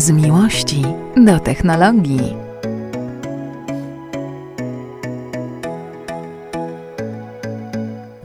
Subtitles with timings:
[0.00, 0.82] Z miłości
[1.16, 2.20] do technologii.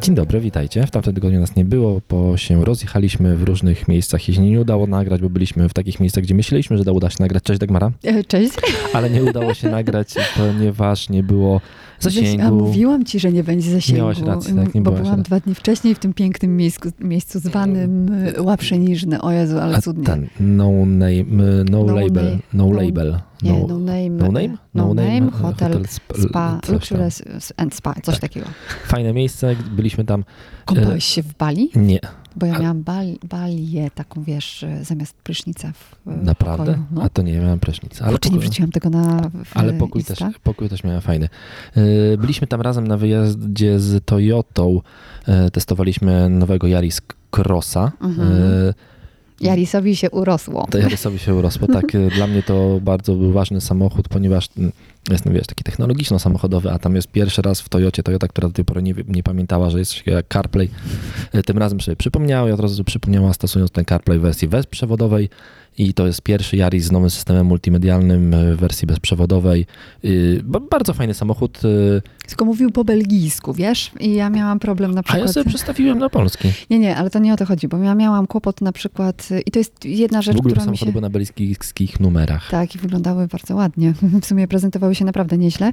[0.01, 0.87] Dzień dobry, witajcie.
[0.87, 4.61] W tamtym tygodniu nas nie było, bo się rozjechaliśmy w różnych miejscach i się nie
[4.61, 7.43] udało nagrać, bo byliśmy w takich miejscach, gdzie myśleliśmy, że uda się nagrać.
[7.43, 7.91] Cześć Dagmara.
[8.03, 8.53] E, Cześć.
[8.93, 11.61] Ale nie udało się nagrać, ponieważ nie było
[11.99, 12.43] zasięgu.
[12.47, 13.97] A mówiłam ci, że nie będzie zasięgu.
[14.01, 18.07] Miałaś rację, tak, nie Bo byłam dwa dni wcześniej w tym pięknym miejscu, miejscu zwanym
[18.37, 19.21] e, Łaprzeniżny.
[19.21, 20.03] O Jezu, ale A cudnie.
[20.05, 21.23] ten no name,
[21.71, 22.37] no, No label, name.
[22.53, 23.19] no, No- label.
[23.43, 24.09] Nie, no, no name.
[24.09, 24.57] no name?
[24.73, 27.03] No, name, e, hotel, sp- spa, luxury
[27.57, 28.19] and spa, coś Tak.
[28.21, 28.45] takiego.
[28.85, 30.23] Fajne miejsce, byliśmy tam.
[30.65, 31.69] Kąpałeś się w Bali?
[31.75, 31.99] Nie,
[32.35, 36.65] Bo ja A- miałam bal, balię taką, wiesz, e, zamiast prysznica w e, naprawdę?
[36.65, 36.85] pokoju.
[36.91, 37.01] No.
[37.01, 38.05] A to nie miałem prysznica.
[38.05, 41.29] Ale Kurczę, nie pokój- wrzuciłam tego na Ale pokój też, pokój też miałem fajny.
[41.75, 44.81] Yy, Byliśmy tam razem na wyjeździe z Toyotą.
[45.27, 47.01] Yy, Testowaliśmy nowego Yaris
[47.37, 47.91] Crossa.
[48.01, 48.29] Mhm.
[48.31, 48.73] Yy,
[49.41, 50.67] Jarisowi się urosło.
[50.71, 51.67] To Yarisowi się urosło.
[51.67, 54.71] Tak, dla mnie to bardzo był ważny samochód, ponieważ mm,
[55.09, 58.65] jestem, wiesz, taki technologiczno-samochodowy, a tam jest pierwszy raz w Toyocie, Toyota, która do tej
[58.65, 60.69] pory nie, nie pamiętała, że jest jak CarPlay.
[61.33, 65.29] Yy, Tym razem sobie przypomniała i od razu przypomniała, stosując ten CarPlay w wersji bezprzewodowej.
[65.77, 69.65] I to jest pierwszy Yaris z nowym systemem multimedialnym yy, w wersji bezprzewodowej.
[70.43, 71.63] Ba- Bardzo fajny samochód.
[71.63, 73.91] yy, Tylko mówił po belgijsku, wiesz?
[73.99, 75.27] I ja miałam problem na A przykład...
[75.27, 76.47] ja sobie przestawiłem na polski.
[76.69, 79.51] Nie, nie, ale to nie o to chodzi, bo ja miałam kłopot na przykład, i
[79.51, 80.85] to jest jedna rzecz, w ogóle która mi się...
[80.85, 82.49] były na belgijskich numerach.
[82.49, 83.93] Tak, i wyglądały bardzo ładnie.
[84.21, 85.71] W sumie prezentowały się naprawdę nieźle,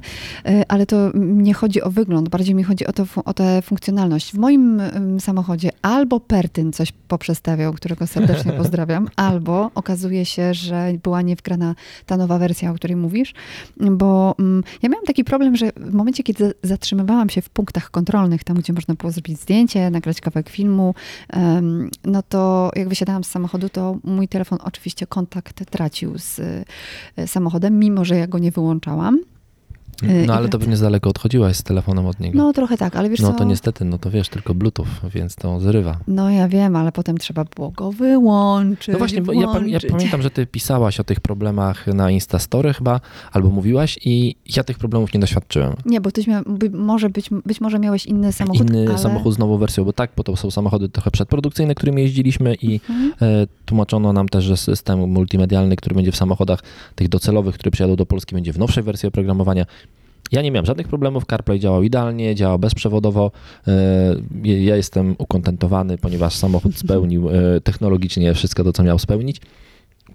[0.67, 4.31] ale to nie chodzi o wygląd, bardziej mi chodzi o, to, o tę funkcjonalność.
[4.31, 4.81] W moim
[5.19, 12.17] samochodzie albo Pertyn coś poprzestawiał, którego serdecznie pozdrawiam, albo okazuje się, że była niewgrana ta
[12.17, 13.33] nowa wersja, o której mówisz,
[13.77, 17.91] bo mm, ja miałam taki problem, że w momencie, kiedy za- zatrzymywałam się w punktach
[17.91, 20.95] kontrolnych, tam gdzie można było zrobić zdjęcie, nagrać kawałek filmu,
[22.03, 26.39] no to jak wysiadałam z samochodu, to mój telefon oczywiście kontakt tracił z
[27.17, 29.19] e, samochodem, mimo że ja go nie wyłączałam.
[30.09, 32.37] E, No ale to pewnie z daleko odchodziłaś z telefonem od niego.
[32.37, 33.37] No trochę tak, ale wiesz No co?
[33.37, 35.97] to niestety, no to wiesz, tylko Bluetooth, więc to zrywa.
[36.07, 38.87] No ja wiem, ale potem trzeba było go wyłączyć.
[38.93, 42.99] No właśnie, bo ja, ja pamiętam, że ty pisałaś o tych problemach na Instastory chyba,
[43.31, 45.73] albo mówiłaś i ja tych problemów nie doświadczyłem.
[45.85, 48.97] Nie, bo tyś miał, by, może być, być może miałeś inny samochód, Inny ale...
[48.97, 52.79] samochód z nową wersją, bo tak, bo to są samochody trochę przedprodukcyjne, którymi jeździliśmy i
[52.89, 53.13] Mhm.
[53.21, 56.59] E, Tłumaczono nam też, że system multimedialny, który będzie w samochodach
[56.95, 59.65] tych docelowych, które przyjadą do Polski, będzie w nowszej wersji oprogramowania.
[60.31, 63.31] Ja nie miałem żadnych problemów, CarPlay działał idealnie, działał bezprzewodowo.
[63.67, 63.71] E,
[64.43, 69.41] Ja jestem ukontentowany, ponieważ samochód spełnił e, technologicznie wszystko to, co miał spełnić.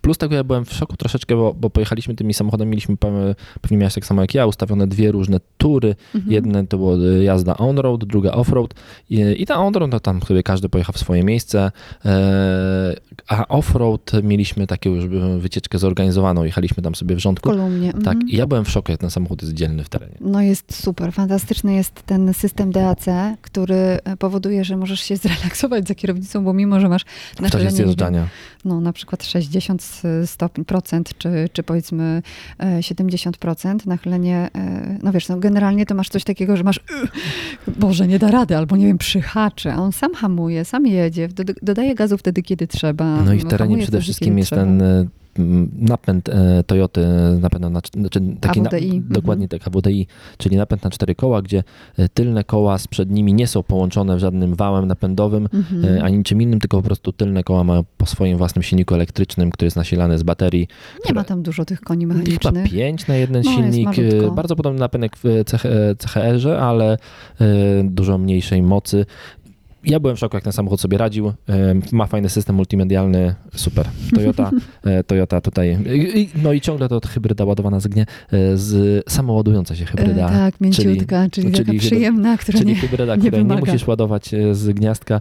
[0.01, 3.77] Plus tego ja byłem w szoku troszeczkę, bo, bo pojechaliśmy tymi samochodami, mieliśmy, pe- pewnie
[3.79, 5.95] miałeś tak samo jak ja, ustawione dwie różne tury.
[6.15, 6.33] Mhm.
[6.33, 8.69] Jedne to była e, jazda on-road, druga off-road
[9.11, 11.71] i, i ta on-road, no tam sobie każdy pojechał w swoje miejsce,
[12.05, 12.95] e,
[13.29, 17.51] a off-road mieliśmy taką już e, wycieczkę zorganizowaną, jechaliśmy tam sobie w W rządku.
[17.51, 17.93] kolumnie.
[17.93, 18.29] Tak, mhm.
[18.29, 20.15] i ja byłem w szoku, jak ten samochód jest dzielny w terenie.
[20.21, 23.05] No jest super, fantastyczny jest ten system DAC,
[23.43, 27.05] który e, powoduje, że możesz się zrelaksować za kierownicą, bo mimo, że masz
[27.43, 28.29] W czasie zjeżdżania.
[28.65, 29.83] no na przykład 60
[30.27, 32.23] stopni procent, czy, czy powiedzmy
[32.59, 36.81] e, 70% nachylenie, e, no wiesz, no generalnie to masz coś takiego, że masz
[37.79, 41.45] Boże, nie da rady, albo nie wiem, przyhaczy, a on sam hamuje, sam jedzie, do,
[41.63, 43.23] dodaje gazu wtedy, kiedy trzeba.
[43.23, 44.63] No i w terenie hamuje przede wszystkim jest trzeba.
[44.63, 45.07] ten e,
[45.79, 47.07] napęd e, Toyoty,
[47.41, 50.07] napęd na, znaczy taki na, AWDI, dokładnie tak AWDI,
[50.39, 51.65] czyli napęd na cztery koła, gdzie
[51.99, 55.85] e, tylne koła z przed nimi nie są połączone żadnym wałem napędowym, Mhm.
[55.99, 59.51] e, ani niczym innym, tylko po prostu tylne koła mają po swoim własnym silniku elektrycznym,
[59.51, 60.69] który jest nasilany z baterii.
[61.07, 62.71] Nie ma tam dużo tych koni Chyba mechanicznych.
[62.71, 63.89] 5 na jeden No, silnik.
[64.37, 65.63] Bardzo podobny napęd jak w CH,
[66.07, 66.97] CHR-ze, ale
[67.85, 69.07] dużo mniejszej mocy.
[69.85, 71.33] Ja byłem w szoku, jak ten samochód sobie radził.
[71.93, 73.89] Ma fajny system multimedialny, super.
[74.15, 74.51] Toyota,
[74.85, 75.79] e, Toyota tutaj.
[76.43, 80.27] No i ciągle to hybryda ładowana z gnie, e, z samoładująca się hybryda.
[80.27, 82.81] E, tak, mięciutka, czyli, czyli taka hybry- przyjemna, która Czyli nie...
[82.81, 85.21] hybryda, nie której nie musisz ładować z gniazdka.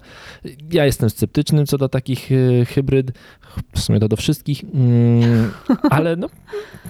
[0.71, 2.30] Ja jestem sceptyczny co do takich
[2.68, 3.12] hybryd.
[3.75, 4.63] W sumie to do wszystkich.
[4.74, 5.51] Mm,
[5.89, 6.30] ale no,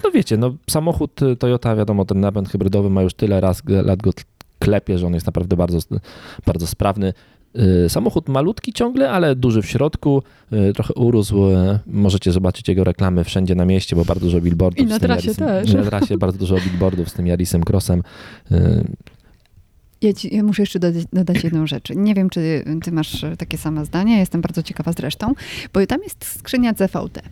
[0.04, 4.10] no wiecie, no samochód Toyota, wiadomo, ten napęd hybrydowy ma już tyle raz, lat go
[4.58, 5.78] klepie, że on jest naprawdę bardzo,
[6.46, 7.12] bardzo sprawny.
[7.54, 10.22] E, Samochód malutki ciągle, ale duży w środku,
[10.52, 11.44] e, trochę urósł.
[11.50, 14.86] e, Możecie zobaczyć jego reklamy wszędzie na mieście, bo bardzo dużo billboardów.
[14.86, 15.46] I na z tym trasie Yarisem.
[15.48, 15.72] też.
[15.74, 18.02] Na trasie bardzo dużo billboardów z tym Yarisem Crossem.
[20.02, 21.90] Ja, ci, ja muszę jeszcze dodać, dodać jedną rzecz.
[21.96, 25.34] Nie wiem, czy ty masz takie same zdanie, jestem bardzo ciekawa zresztą,
[25.72, 27.22] bo tam jest skrzynia CVT.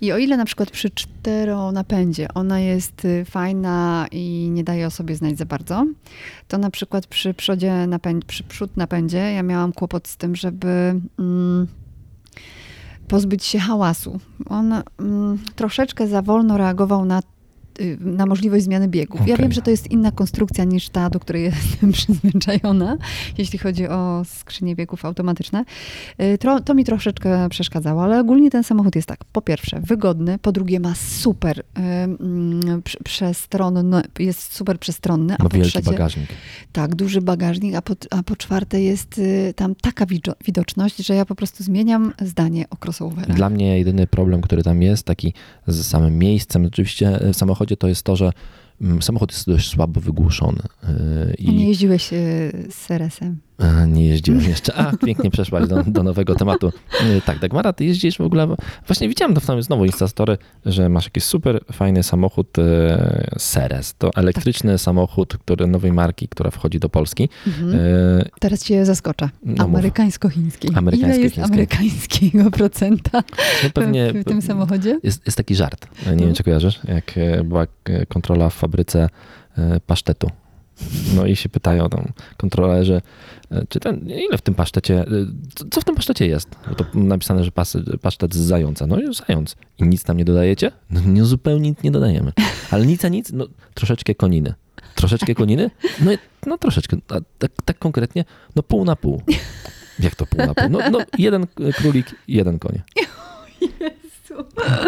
[0.00, 4.90] I o ile na przykład przy czteronapędzie ona jest y, fajna i nie daje o
[4.90, 5.86] sobie znać za bardzo,
[6.48, 11.00] to na przykład przy przodzie napęd, przy przód napędzie ja miałam kłopot z tym, żeby...
[11.18, 11.66] Mm,
[13.08, 14.20] pozbyć się hałasu.
[14.46, 17.22] On mm, troszeczkę za wolno reagował na
[18.00, 19.20] na możliwość zmiany biegów.
[19.26, 19.44] Ja Okej.
[19.44, 22.96] wiem, że to jest inna konstrukcja niż ta, do której jestem przyzwyczajona,
[23.38, 25.64] jeśli chodzi o skrzynie biegów automatyczne.
[26.22, 30.38] Y, To, to mi troszeczkę przeszkadzało, ale ogólnie ten samochód jest tak, po pierwsze wygodny,
[30.38, 35.90] po drugie ma super y, mm, prze- przestronny, jest super przestronny, a po wielki trzecie,
[35.90, 36.28] bagażnik.
[36.72, 40.06] tak, duży bagażnik, a po, a po czwarte jest y, tam taka
[40.46, 43.36] widoczność, że ja po prostu zmieniam zdanie o crossoverach.
[43.36, 45.32] Dla mnie jedyny problem, który tam jest, taki
[45.66, 48.32] z samym miejscem, oczywiście w samochodzie, to jest to, że
[48.80, 50.62] mm, samochód jest dość słabo wygłuszony.
[50.82, 52.16] Yy, A nie I jeździłeś y,
[52.70, 53.38] z Seresem?
[53.58, 54.74] E, nie jeździłem jeszcze.
[54.74, 56.72] A, pięknie przeszłaś do, do nowego tematu.
[57.08, 58.48] Yy, Tak, Dagmara, ty jeździsz w ogóle.
[58.86, 63.94] Właśnie widziałem to w tam znowu Instastory, że masz jakiś super fajny samochód e, Seres.
[63.98, 67.28] To elektryczny samochód, który nowej marki, która wchodzi do Polski.
[67.46, 67.74] Mhm.
[67.74, 67.78] E,
[68.40, 69.28] Teraz cię zaskoczę.
[69.42, 69.64] no.
[69.64, 70.68] Amerykańsko-chiński.
[70.92, 73.22] Ile jest amerykańskiego procenta
[73.64, 74.98] No pewnie w, tym samochodzie?
[75.02, 75.86] jest, jest taki żart.
[76.06, 76.24] Nie No.
[76.24, 79.08] wiem, czy kojarzysz, jak e, była e, kontrola w fabryce
[79.58, 80.30] e, pasztetu.
[81.16, 83.02] No i się pytają tam kontrolerzy,
[83.50, 85.06] e, czy ten, ile w tym pasztecie, e,
[85.70, 86.48] co- w tym pasztecie jest?
[86.68, 88.86] Bo to napisane, że pas, pasztet z zająca.
[88.86, 89.56] No i zając.
[89.78, 90.70] I nic tam nie dodajecie?
[90.90, 92.32] No nie, zupełnie nic nie dodajemy.
[92.70, 94.54] Ale nic a nic, no troszeczkę koniny.
[94.94, 95.70] Troszeczkę koniny?
[96.00, 96.10] No,
[96.46, 96.96] no troszeczkę.
[97.08, 98.24] A tak, tak konkretnie,
[98.56, 99.22] no pół na pół.
[100.00, 100.68] Jak to pół na pół?
[100.70, 102.82] No, no jeden królik, jeden konie.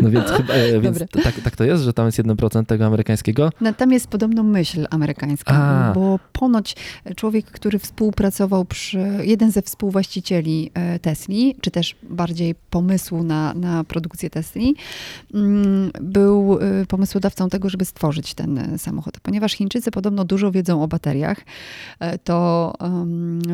[0.02, 3.50] No więc, chyba, e, więc tak, tak to jest, że tam jest 1% tego amerykańskiego?
[3.60, 5.92] No, tam jest podobno myśl amerykańska, A.
[5.94, 6.76] bo ponoć
[7.16, 13.84] człowiek, który współpracował przy, jeden ze współwłaścicieli e, Tesli, czy też bardziej pomysłu na, na
[13.84, 14.74] produkcję Tesli,
[15.34, 19.20] mm, był e, pomysłodawcą tego, żeby stworzyć ten e, samochód.
[19.20, 21.38] Ponieważ Chińczycy podobno dużo wiedzą o bateriach,
[22.00, 22.72] e, to,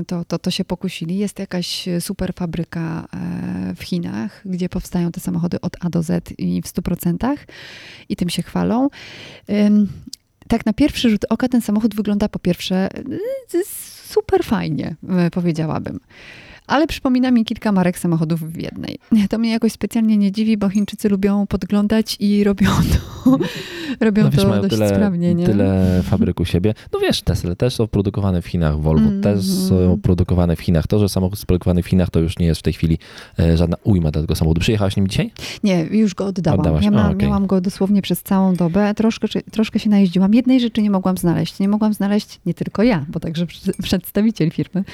[0.06, 1.18] to, to, to się pokusili.
[1.18, 6.34] Jest jakaś super fabryka e, w Chinach, gdzie powstają te samochody od A do Z
[6.38, 7.36] i w 100%
[8.08, 8.88] i tym się chwalą.
[10.48, 12.88] Tak na pierwszy rzut oka ten samochód wygląda po pierwsze
[13.54, 14.96] y, super fajnie,
[15.26, 16.00] y, powiedziałabym.
[16.72, 18.98] Ale przypomina mi kilka marek samochodów w jednej.
[19.30, 22.66] To mnie jakoś specjalnie nie dziwi, bo Chińczycy lubią podglądać i robią
[23.24, 23.38] to,
[24.06, 25.34] robią No wiesz, to dość tyle, sprawnie.
[25.34, 25.46] Nie?
[25.46, 26.74] tyle fabryk u siebie.
[26.92, 29.22] No wiesz, Tesla też są produkowane w Chinach, Volvo Mhm.
[29.22, 30.86] też są produkowane w Chinach.
[30.86, 32.98] To, że samochód jest produkowany w Chinach, to już nie jest w tej chwili
[33.38, 34.60] e, żadna ujma dla tego samochodu.
[34.60, 35.30] Przyjechałaś nim dzisiaj?
[35.64, 36.60] Nie, już go oddałam.
[36.60, 37.28] Oddałaś, Ja ma, okej.
[37.28, 38.94] miałam go dosłownie przez całą dobę.
[38.94, 40.34] Troszkę, troszkę się najeździłam.
[40.34, 41.58] Jednej rzeczy nie mogłam znaleźć.
[41.58, 43.46] Nie mogłam znaleźć nie tylko ja, bo także
[43.82, 44.84] przedstawiciel firmy.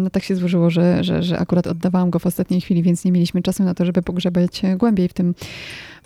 [0.00, 3.12] No tak się złożyło, że, że, że akurat oddawałam go w ostatniej chwili, więc nie
[3.12, 5.34] mieliśmy czasu na to, żeby pogrzebać głębiej w tym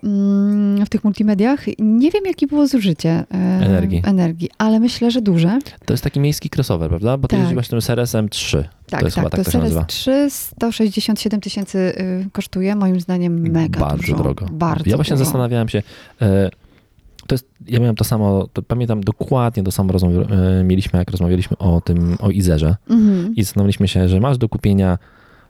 [0.05, 1.61] mm, w tych multimediach.
[1.79, 3.27] Nie wiem, jakie było zużycie e,
[3.67, 4.03] Energii.
[4.05, 5.59] energii, ale myślę, że duże.
[5.85, 7.17] To jest taki miejski crossover, prawda?
[7.17, 7.41] Bo ty Tak.
[7.41, 8.69] jeździłaś tym SRS-em 3.
[8.91, 9.37] Tak, to jest chyba tak.
[9.39, 9.85] tak to Seres nazywa.
[9.85, 12.77] 3 167 tysięcy y, kosztuje.
[12.77, 14.17] Moim zdaniem mega Bardzo dużo.
[14.17, 14.47] drogo.
[14.53, 15.25] Bardzo ja właśnie dużo.
[15.25, 15.83] zastanawiałem się,
[16.23, 16.51] e,
[17.27, 21.11] to jest, ja miałem to samo, to pamiętam dokładnie to samo rozmów, e, mieliśmy, jak
[21.11, 22.77] rozmawialiśmy o tym, o Izerze.
[22.91, 23.35] Mhm.
[23.37, 24.99] i zastanowiliśmy się, że masz do kupienia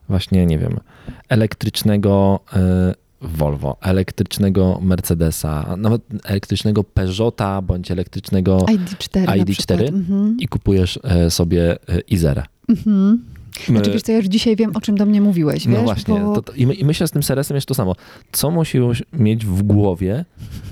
[0.09, 0.81] właśnie, nie wiem,
[1.29, 9.81] elektrycznego e, Volvo, elektrycznego Mercedesa, nawet elektrycznego Peugeota bądź elektrycznego ID4 na ID4 przykład.
[9.81, 10.37] Mhm.
[10.39, 11.77] i kupujesz e, sobie
[12.09, 12.43] Izerę.
[12.69, 13.25] Mhm.
[13.67, 15.77] Znaczy wiesz co, ja już dzisiaj wiem, o czym do mnie mówiłeś, wiesz?
[15.77, 16.35] no właśnie, Bo...
[16.35, 17.95] to, to, i, my, i myślę z tym Seresem jeszcze to samo.
[18.33, 20.25] Co musisz mieć w głowie,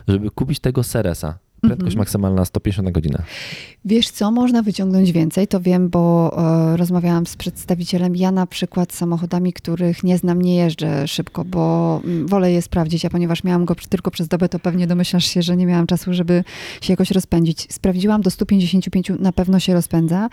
[0.08, 1.38] żeby kupić tego Seresa?
[1.60, 1.98] Prędkość Mhm.
[1.98, 3.22] maksymalna 150 na godzinę.
[3.84, 6.36] Wiesz co, można wyciągnąć więcej, to wiem, bo
[6.72, 8.16] e, rozmawiałam z przedstawicielem.
[8.16, 13.04] Ja na przykład samochodami, których nie znam, nie jeżdżę szybko, bo mm, wolę je sprawdzić,
[13.04, 16.14] a ponieważ miałam go tylko przez dobę, to pewnie domyślasz się, że nie miałam czasu,
[16.14, 16.44] żeby
[16.80, 17.66] się jakoś rozpędzić.
[17.72, 20.28] Sprawdziłam, do 155 na pewno się rozpędza,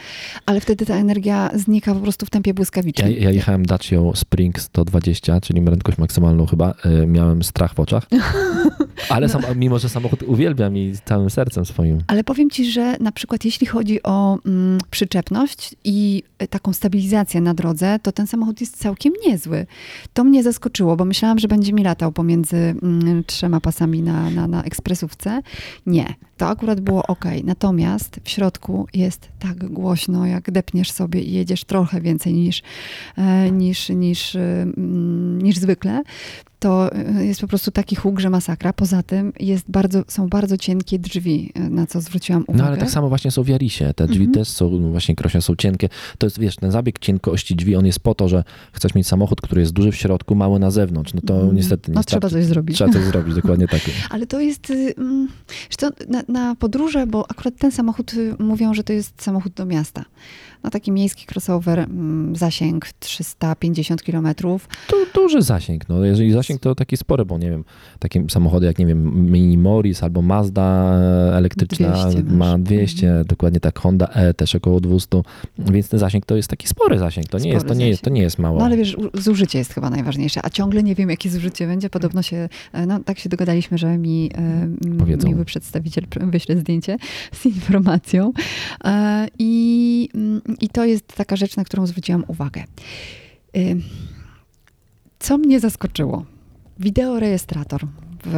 [0.45, 3.11] ale wtedy ta energia znika po prostu w tempie Ja, błyskawicznym.
[3.19, 6.73] ja jechałem Dacia Spring 120, czyli prędkość maksymalną chyba.
[7.03, 8.07] e, Miałem strach w oczach.
[9.09, 12.03] Ale sam, mimo, że samochód uwielbiam i całym sercem swoim.
[12.07, 17.41] Ale powiem ci, że na przykład jeśli chodzi o mm, przyczepność i y, taką stabilizację
[17.41, 19.65] na drodze, to ten samochód jest całkiem niezły.
[20.13, 24.47] To mnie zaskoczyło, bo myślałam, że będzie mi latał pomiędzy mm, trzema pasami na, na,
[24.47, 25.41] na ekspresówce.
[25.85, 27.25] Nie, to akurat było ok.
[27.43, 32.61] Natomiast w środku jest tak głośno, jak depniesz sobie i jedziesz trochę więcej niż,
[33.17, 36.03] e, niż, niż, mm, niż zwykle.
[36.59, 36.89] To
[37.19, 38.73] y, jest po prostu taki huk, że masakra.
[38.73, 42.57] Poza tym jest bardzo, są bardzo cienkie drzwi, y, na co zwróciłam uwagę.
[42.63, 43.93] No ale tak samo właśnie są w Jarisie.
[43.95, 44.33] Te drzwi Mhm.
[44.33, 45.89] też są, no właśnie krośnie są cienkie.
[46.17, 49.41] To jest, wiesz, ten zabieg cienkości drzwi, on jest po to, że chcesz mieć samochód,
[49.41, 51.13] który jest duży w środku, mały na zewnątrz.
[51.13, 51.55] No to Mm.
[51.55, 52.27] niestety nie No starczy.
[52.27, 52.75] trzeba coś zrobić.
[52.75, 53.81] Trzeba coś zrobić, dokładnie tak.
[54.09, 55.27] Ale to jest, y, mm,
[56.09, 60.05] na, na podróże, bo akurat ten samochód y, mówią, że to jest samochód do miasta.
[60.65, 64.27] No taki miejski crossover, mm, zasięg 350 km.
[64.87, 65.89] To duży zasięg.
[65.89, 67.63] No, jeżeli zasięg to taki spory, bo nie wiem,
[67.99, 70.95] takie samochody jak nie wiem, Mini Morris albo Mazda
[71.33, 72.33] elektryczna 200 masz.
[72.33, 75.21] ma 200, dokładnie tak Honda E też około 200,
[75.59, 77.27] więc ten zasięg to jest taki spory zasięg.
[77.27, 78.59] To nie, Spory jest, to nie, jest, to nie jest mało.
[78.59, 81.89] No ale wiesz, zużycie jest chyba najważniejsze, a ciągle nie wiem, jakie zużycie będzie.
[81.89, 85.27] Podobno się, e, no tak się dogadaliśmy, że mi e, Powiedzą.
[85.27, 86.97] miły przedstawiciel pr- wyśle zdjęcie
[87.33, 88.31] z informacją.
[88.83, 92.63] E, I, mm, I to jest taka rzecz, na którą zwróciłam uwagę.
[95.19, 96.25] Co mnie zaskoczyło?
[96.79, 97.87] Wideorejestrator
[98.25, 98.31] w,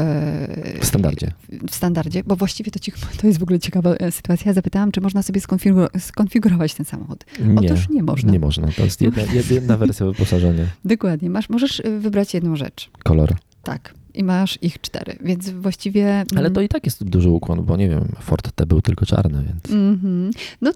[0.82, 1.32] W standardzie.
[1.70, 4.54] w standardzie, bo właściwie to, ci, to jest w ogóle ciekawa e, sytuacja.
[4.54, 7.26] Zapytałam, czy można sobie skonfigu- skonfigurować ten samochód.
[7.40, 8.32] Nie, Otóż nie można.
[8.32, 8.68] nie można.
[8.72, 10.64] To jest jedna, jedna wersja wyposażenia.
[10.86, 11.30] Dokładnie.
[11.30, 12.90] Masz, możesz y, wybrać jedną rzecz.
[13.04, 13.36] Kolor.
[13.64, 13.94] Tak.
[14.14, 16.24] I masz ich cztery, więc właściwie...
[16.36, 19.44] Ale to i tak jest duży ukłon, bo nie wiem, Ford T był tylko czarny,
[19.44, 19.66] więc...
[19.72, 20.32] Mhm.
[20.62, 20.72] No,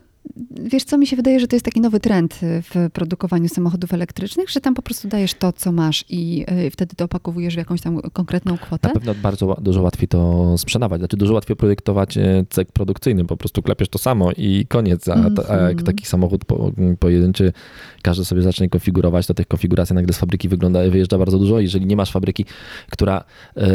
[0.63, 3.93] wiesz co, mi się wydaje, że to jest taki nowy trend y, w produkowaniu samochodów
[3.93, 7.57] elektrycznych, że tam po prostu dajesz to, co masz i y, wtedy to opakowujesz w
[7.57, 8.87] jakąś tam konkretną kwotę.
[8.87, 11.01] Na pewno bardzo dużo łatwiej to sprzedawać.
[11.01, 15.07] Znaczy dużo łatwiej projektować e, cykl produkcyjny, po prostu klepiesz to samo i koniec.
[15.07, 15.85] A, to- a jak Mhm.
[15.85, 17.53] taki samochód po, pojedynczy,
[18.01, 21.59] każdy sobie zacznie konfigurować, to tych konfiguracji nagle z fabryki wygląda, wyjeżdża bardzo dużo.
[21.59, 22.45] Jeżeli nie masz fabryki,
[22.91, 23.23] która
[23.57, 23.67] e,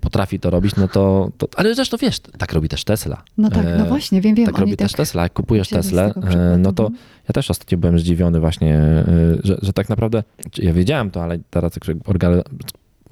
[0.00, 1.48] potrafi to robić, no to, to...
[1.56, 3.22] Ale zresztą wiesz, tak robi też Tesla.
[3.38, 4.46] No tak, no E, właśnie, wiem, wiem.
[4.46, 5.22] Tak robi też Tesla.
[5.22, 7.00] Jak kupujesz wzięli e, no to Mhm.
[7.28, 9.04] ja też ostatnio byłem zdziwiony właśnie, e,
[9.44, 10.22] że, że tak naprawdę,
[10.58, 11.72] ja wiedziałem to, ale teraz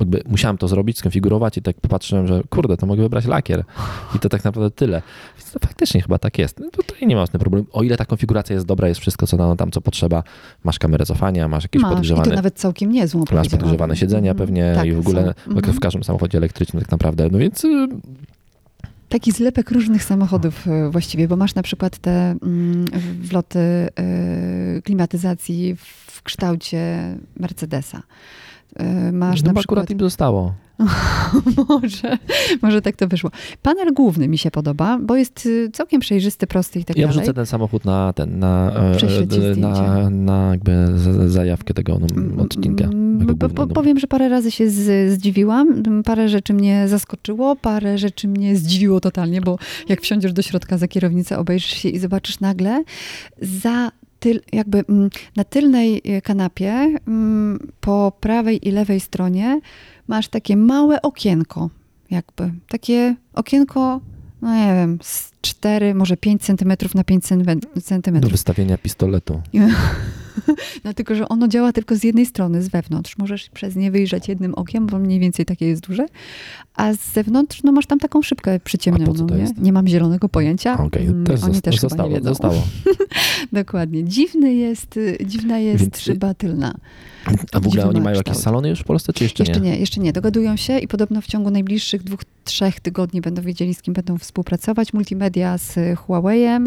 [0.00, 3.64] jakby musiałem to zrobić, skonfigurować i tak popatrzyłem, że kurde, to mogę wybrać lakier
[4.17, 5.02] i to tak naprawdę tyle.
[5.38, 6.61] Więc to faktycznie chyba tak jest.
[6.61, 7.67] No tutaj nie ma żadnego problemu.
[7.73, 10.23] O ile ta konfiguracja jest dobra, jest wszystko co dano tam, co potrzeba,
[10.64, 12.35] masz kamerę cofania, masz jakieś Masz, podgrzewane...
[12.35, 14.37] nawet całkiem niezłą, Masz podgrzewane siedzenia Mhm.
[14.49, 15.35] pewnie Tak, i w ogóle
[15.67, 15.73] są.
[15.73, 17.29] w każdym samochodzie elektrycznym tak naprawdę.
[17.33, 17.88] No więc y,
[19.12, 22.11] Taki zlepek różnych samochodów y, właściwie, bo masz na przykład te
[22.42, 22.85] mm,
[23.21, 23.59] wloty
[24.78, 26.97] y, klimatyzacji w kształcie
[27.37, 28.02] Mercedesa.
[28.81, 29.78] Y, Masz no, na przykład...
[29.78, 30.54] akurat im zostało.
[31.68, 32.18] może,
[32.62, 33.30] może tak to wyszło.
[33.62, 37.20] Panel główny mi się podoba, bo jest y, całkiem przejrzysty, prosty i tak Ja dalej.
[37.20, 42.42] wrzucę ten samochód na ten, na, ci e, na, na jakby za- zajawkę tego no,
[42.42, 42.84] odcinka.
[42.84, 43.66] Mm, bo- głównego.
[43.66, 48.56] Powiem, że parę razy się z, zdziwiłam, Mm, parę rzeczy mnie zaskoczyło, parę rzeczy mnie
[48.56, 49.58] zdziwiło totalnie, bo
[49.88, 52.84] jak wsiądziesz do środka za kierownicę, obejrzysz się i zobaczysz nagle
[53.42, 56.72] za tyl, jakby mm, na tylnej e, kanapie
[57.08, 59.60] mm, po prawej i lewej stronie
[60.09, 61.71] masz takie małe okienko,
[62.11, 64.00] jakby takie okienko,
[64.42, 67.25] no nie wiem, z 4, może 5 centymetrów na 5
[67.75, 68.32] Do centymetrów.
[68.32, 69.40] wystawienia pistoletu.
[70.84, 73.18] No tylko, że ono działa tylko z jednej strony, z wewnątrz.
[73.18, 76.06] Możesz przez nie wyjrzeć jednym okiem, bo mniej więcej takie jest duże.
[76.76, 79.46] A z zewnątrz, no masz tam taką szybkę przyciemnioną, nie?
[79.58, 80.78] Nie mam zielonego pojęcia.
[80.78, 82.08] Okej, Mm, też Oni też chyba zostało.
[82.08, 82.28] nie wiedzą.
[82.28, 82.54] zostało.
[83.52, 84.04] Dokładnie.
[84.04, 86.74] Dziwny jest, dziwna jest Więc- szyba tylna.
[87.52, 88.26] A w ogóle oni ma mają kształt.
[88.28, 90.12] jakieś salony już w Polsce, czy jeszcze, Jeszcze nie, jeszcze nie.
[90.12, 94.18] Dogadują się i podobno w ciągu najbliższych dwóch, trzech tygodni będą wiedzieli, z kim będą
[94.18, 94.92] współpracować.
[94.92, 96.66] Multimedia z Huawei'em.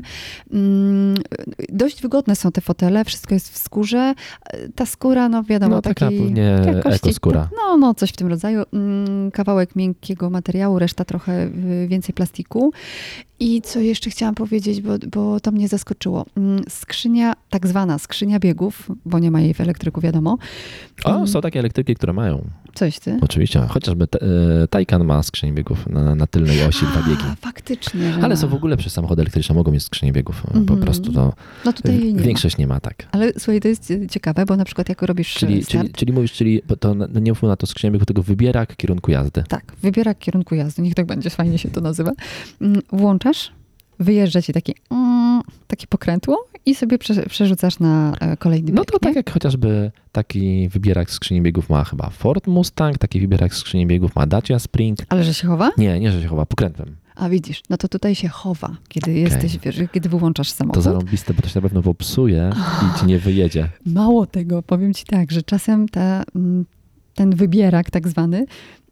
[0.53, 1.15] Mm,
[1.69, 4.13] dość wygodne są te fotele, wszystko jest w skórze.
[4.75, 6.17] Ta skóra, no wiadomo, No taka taki...
[6.17, 7.49] pewnie jakości- ekoskóra.
[7.55, 8.63] No, no, coś w tym rodzaju.
[8.73, 12.73] Mm, Kawałek miękkiego materiału, reszta trochę y, więcej plastiku.
[13.39, 16.25] I co jeszcze chciałam powiedzieć, bo, bo to mnie zaskoczyło.
[16.37, 20.37] Mm, Skrzynia, tak zwana skrzynia biegów, bo nie ma jej w elektryku, wiadomo.
[21.05, 22.41] O, Mm, są takie elektryki, które mają.
[22.75, 23.17] Coś ty?
[23.21, 24.19] Oczywiście, chociażby te,
[24.63, 27.23] e, Taycan ma skrzynię biegów na, na tylnej osi dwa biegi.
[27.31, 28.13] A, faktycznie.
[28.15, 28.35] Ale ma.
[28.35, 30.41] są w ogóle przez samochody elektryczne mogą mieć skrzynię biegów.
[30.51, 30.79] Po Mhm.
[30.79, 31.33] prostu to
[31.65, 32.21] No tutaj nie ma.
[32.21, 33.07] większość nie ma tak.
[33.11, 36.13] Ale słuchaj, to jest y, ciekawe, bo na przykład jak robisz Czyli, start, czyli, czyli
[36.13, 39.43] mówisz, czyli to nie mów na to skrzynię biegów, tylko wybierak kierunku jazdy.
[39.47, 42.11] tak, wybierak kierunku jazdy, niech tak będzie, fajnie się to nazywa.
[42.61, 43.51] Mm, Włączasz,
[43.99, 48.75] wyjeżdża ci takie, mm, takie pokrętło i sobie prze, przerzucasz na e, kolejny bieg.
[48.75, 48.99] No to nie?
[48.99, 54.15] tak jak chociażby taki wybierak skrzyni biegów ma chyba Ford Mustang, taki wybierak skrzyni biegów
[54.15, 54.99] ma Dacia Spring.
[55.09, 55.71] Ale że się chowa?
[55.77, 56.95] Nie, nie, że się chowa, pokrętłem.
[57.15, 60.83] A widzisz, no to tutaj się chowa, kiedy jesteś, wiesz, kiedy wyłączasz To samochód.
[60.83, 62.49] zarąbiste, bo to się na pewno popsuje
[62.95, 63.69] i ci nie wyjedzie.
[63.85, 66.65] Mało tego, powiem ci tak, że czasem ta, mm,
[67.13, 68.45] ten wybierak tak zwany,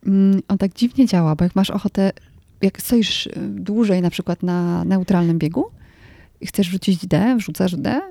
[0.05, 2.11] mm, on tak dziwnie działa, bo jak masz ochotę,
[2.63, 5.65] jak stoisz y, dłużej na przykład na neutralnym biegu
[6.41, 8.01] i chcesz rzucić D, wrzucasz D,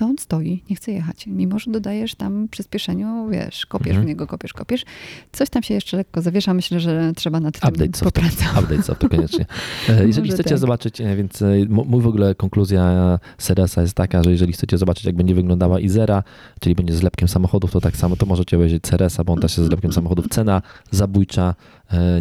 [0.00, 1.26] to on stoi, nie chce jechać.
[1.26, 4.04] Mimo, że dodajesz tam przyspieszeniu, wiesz, kopiesz Mhm.
[4.06, 4.84] w niego, kopiesz, kopiesz.
[5.32, 6.54] Coś tam się jeszcze lekko zawiesza.
[6.54, 8.62] Myślę, że trzeba nad tym Update popracować.
[8.64, 9.46] Update softu koniecznie.
[9.88, 10.58] E, Jeżeli chcecie tak.
[10.58, 15.04] zobaczyć, e, więc e, mój w ogóle konkluzja Seresa jest taka, że jeżeli chcecie zobaczyć,
[15.04, 16.22] jak będzie wyglądała Izera,
[16.60, 19.68] czyli będzie zlepkiem samochodów, to tak samo to możecie obejrzeć Ceresa, bo on też jest
[19.68, 20.28] zlepkiem samochodów.
[20.28, 21.54] Cena zabójcza,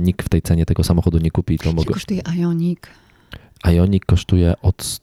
[0.02, 1.58] nikt w tej cenie tego samochodu nie kupi.
[1.58, 1.94] To mogę...
[1.94, 2.80] kosztuje Ioniq?
[3.68, 5.00] Ioniq kosztuje od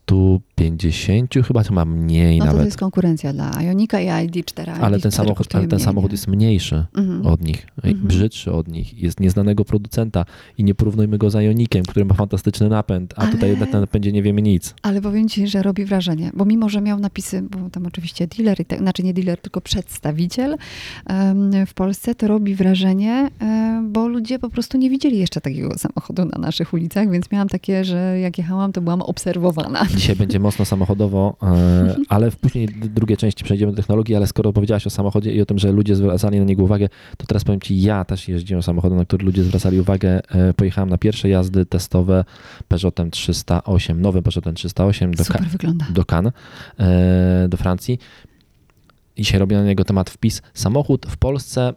[0.61, 2.67] 50 chyba, to ma mniej No to, to nawet.
[2.67, 4.71] jest konkurencja dla Ionika i ID4.
[4.81, 7.27] Ale ten samochód, ale ten samochód jest mniejszy Mhm.
[7.27, 8.07] od nich, Mhm.
[8.07, 10.25] brzydszy od nich, jest nieznanego producenta
[10.59, 13.81] i nie porównujmy go z Ionikiem, który ma fantastyczny napęd, a tutaj Ale- jednak na
[13.81, 14.75] napędzie nie wiemy nic.
[14.83, 18.65] Ale powiem ci, że robi wrażenie, bo mimo, że miał napisy, bo tam oczywiście dealer,
[18.67, 20.57] tak, znaczy nie dealer, tylko przedstawiciel
[21.67, 26.25] w Polsce, to robi wrażenie, e, bo ludzie po prostu nie widzieli jeszcze takiego samochodu
[26.25, 29.87] na naszych ulicach, więc miałam takie, że jak jechałam, to byłam obserwowana.
[29.97, 34.53] Dzisiaj będzie mocno samochodowo, e, ale w później drugiej części przejdziemy do technologii, ale skoro
[34.53, 37.61] powiedziałaś o samochodzie i o tym, że ludzie zwracali na niego uwagę, to teraz powiem
[37.61, 40.21] Ci, ja też jeździłem samochodem, na który ludzie zwracali uwagę.
[40.29, 42.25] E, Pojechałem na pierwsze jazdy testowe
[42.69, 45.87] Peugeotem 308, nowym Peugeotem 308 do, Super wygląda.
[45.91, 46.33] do Cannes,
[46.79, 47.99] e, do Francji.
[49.19, 50.43] Dzisiaj robię na niego temat wpis.
[50.55, 51.73] Samochód w Polsce,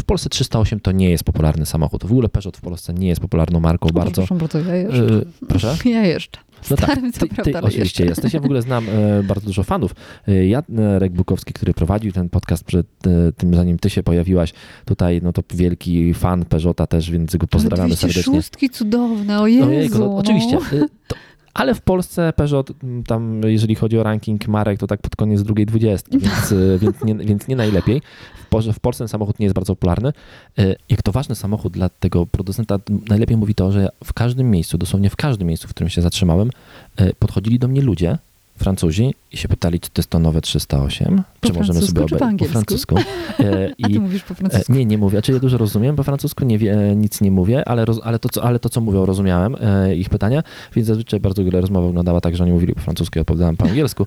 [0.00, 2.04] w Polsce 308 to nie jest popularny samochód.
[2.06, 4.10] W ogóle Peugeot w Polsce nie jest popularną marką bardzo.
[4.22, 5.20] Przepraszam bardzo, ja jeszcze.
[5.48, 5.76] Proszę?
[5.84, 6.38] Ja jeszcze.
[6.70, 8.04] No tak, Starym, co ty, ty oczywiście jeszcze.
[8.04, 8.34] jesteś.
[8.34, 9.94] Ja w ogóle znam e, bardzo dużo fanów.
[10.28, 14.52] E, Jarek Bukowski, który prowadził ten podcast przed e, tym, zanim ty się pojawiłaś
[14.84, 18.32] tutaj, no to wielki fan Peugeota też, więc go pozdrawiamy serdecznie.
[18.32, 19.68] 206 cudowne, o Jezu.
[19.68, 20.56] Ojejku, no, oczywiście.
[20.56, 20.60] E,
[21.08, 21.16] To,
[21.54, 25.42] ale w Polsce Peugeot, m, tam jeżeli chodzi o ranking marek, to tak pod koniec
[25.42, 28.02] drugiej dwudziestki, więc, e, więc, nie, więc nie najlepiej.
[28.50, 30.12] W, w Polsce ten samochód nie jest bardzo popularny.
[30.58, 32.78] E, Jak to ważny samochód dla tego producenta,
[33.08, 36.50] najlepiej mówi to, że w każdym miejscu, dosłownie w każdym miejscu, w którym się zatrzymałem,
[36.96, 38.18] e, podchodzili do mnie ludzie,
[38.58, 42.18] Francuzi, i się pytali, czy to jest to nowe 308, Po czy możemy sobie obejrzeć
[42.18, 42.52] po angielsku?
[42.52, 42.96] francusku.
[43.40, 44.72] E, A ty mówisz po E, francusku.
[44.72, 45.10] Nie, nie mówię.
[45.18, 48.18] Znaczy ja dużo rozumiem po francusku, nie wie, e, nic nie mówię, ale, roz, ale,
[48.18, 49.56] to, co, ale to, co mówią, rozumiałem
[49.96, 50.42] ich pytania,
[50.76, 53.64] więc zazwyczaj bardzo wiele rozmowa wyglądała tak, że oni mówili po francusku i odpowiadałem po
[53.64, 54.06] angielsku.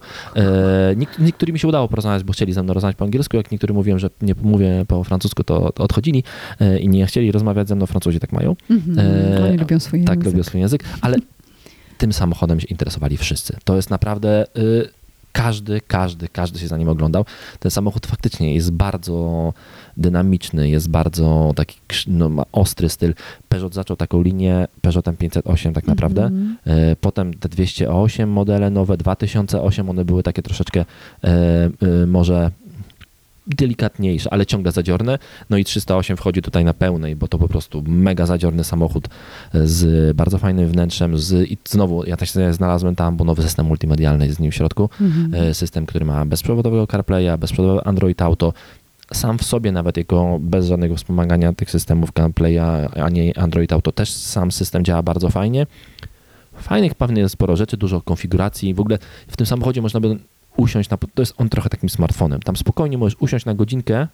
[0.95, 3.99] Niek- niektórymi się udało porozmawiać, bo chcieli ze mną rozmawiać po angielsku, jak niektórzy mówiłem,
[3.99, 6.23] że nie mówię po francusku, to, to odchodzili
[6.79, 7.85] i nie chcieli rozmawiać ze mną.
[7.85, 8.55] Francuzi tak mają.
[8.69, 8.99] Mhm.
[9.39, 10.33] e, Oni lubią swój Tak, język.
[10.33, 11.17] lubią swój język, ale
[12.01, 13.57] tym samochodem się interesowali wszyscy.
[13.63, 14.45] To jest naprawdę...
[14.57, 14.89] Y,
[15.31, 17.25] każdy, każdy, każdy się za nim oglądał.
[17.59, 19.53] Ten samochód faktycznie jest bardzo
[19.97, 23.13] dynamiczny, jest bardzo taki no, ma ostry styl.
[23.49, 26.23] Peugeot zaczął taką linię Peugeotem 508 tak naprawdę.
[26.23, 26.57] Mhm.
[26.65, 30.79] E, Potem te 208 modele nowe, 2008, one były takie troszeczkę
[31.23, 31.29] e,
[32.03, 32.51] e, może
[33.55, 35.19] delikatniejsze, ale ciągle zadziorne.
[35.49, 39.07] No i 308 wchodzi tutaj na pełnej, bo to po prostu mega zadziorny samochód
[39.53, 41.17] z bardzo fajnym wnętrzem.
[41.17, 44.55] Z, I znowu, ja też znalazłem tam, bo nowy system multimedialny jest z nim w
[44.55, 44.89] środku.
[45.01, 45.49] Mhm.
[45.49, 48.53] E, System, który ma bezprzewodowego CarPlaya, bezprzewodowy Android Auto.
[49.13, 53.91] Sam w sobie nawet jego bez żadnego wspomagania tych systemów CarPlaya, a nie Android Auto,
[53.91, 55.67] też sam system działa bardzo fajnie.
[56.55, 58.73] Fajnych pewnie jest sporo rzeczy, dużo konfiguracji.
[58.73, 60.17] W ogóle w tym samochodzie można by
[60.57, 60.97] usiąść na...
[60.97, 62.39] To jest on trochę takim smartfonem.
[62.39, 64.07] Tam spokojnie możesz usiąść na godzinkę,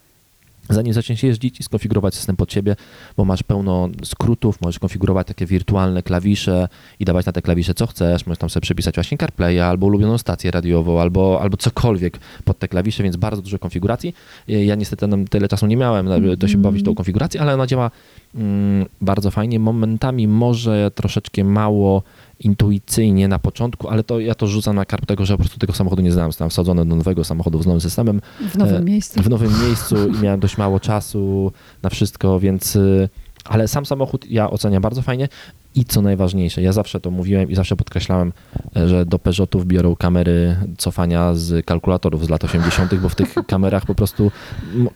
[0.69, 2.75] zanim zaczniesz jeździć i skonfigurować system pod siebie,
[3.17, 6.67] bo masz pełno skrótów, możesz konfigurować takie wirtualne klawisze
[6.99, 10.17] i dawać na te klawisze co chcesz, możesz tam sobie przypisać właśnie CarPlaya albo ulubioną
[10.17, 14.15] stację radiową, albo, albo cokolwiek pod te klawisze, więc bardzo dużo konfiguracji.
[14.47, 17.67] Ja niestety nam tyle czasu nie miałem, żeby to się bawić tą konfigurację, ale ona
[17.67, 17.91] działa
[18.35, 19.59] mm, bardzo fajnie.
[19.59, 22.03] Momentami może troszeczkę mało
[22.39, 25.73] intuicyjnie na początku, ale to ja to rzucam na karp tego, że po prostu tego
[25.73, 26.31] samochodu nie znałem.
[26.31, 29.21] Zostałem wsadzony do nowego samochodu z nowym systemem, W nowym e, miejscu.
[29.23, 31.51] w nowym miejscu i miałem dość mało czasu
[31.83, 32.75] na wszystko, więc.
[32.75, 33.09] y,
[33.45, 35.29] Ale sam samochód ja oceniam bardzo fajnie.
[35.77, 38.33] I co najważniejsze, ja zawsze to mówiłem i zawsze podkreślałem,
[38.75, 43.85] że do Peugeotów biorą kamery cofania z kalkulatorów z lat 80., bo w tych kamerach
[43.85, 44.31] po prostu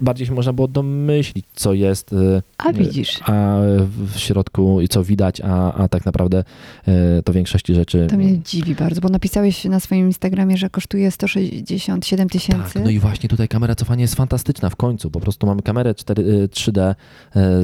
[0.01, 2.13] bardziej się można było domyślić, co jest.
[2.13, 3.19] y, A widzisz.
[3.25, 6.43] A w środku i co widać, a, a tak naprawdę
[6.87, 8.07] e, to w większości rzeczy.
[8.09, 12.73] To mnie dziwi bardzo, bo napisałeś na swoim Instagramie, że kosztuje 167 tysięcy.
[12.73, 15.11] Tak, no i właśnie tutaj kamera cofania jest fantastyczna w końcu.
[15.11, 16.95] Po prostu mamy kamerę 4, y, 3D e,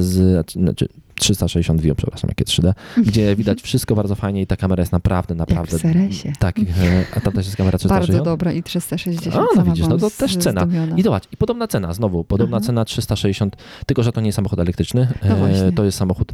[0.02, 4.92] z, znaczy 360 przepraszam, jakie 3D, gdzie widać wszystko bardzo fajnie i ta kamera jest
[4.92, 5.78] naprawdę, naprawdę...
[5.78, 6.32] w Seresie.
[6.38, 6.62] Tak, e,
[7.16, 8.18] a tam też jest kamera 360.
[8.18, 9.36] Bardzo dobra i 360.
[9.36, 10.60] A, no widzisz, no to też cena.
[10.60, 10.96] zdumiona.
[10.96, 12.66] I zobacz, i podobna cena, znowu, podobna Aha.
[12.66, 16.32] cena 360, tylko że to nie jest samochód elektryczny, No e, to jest samochód,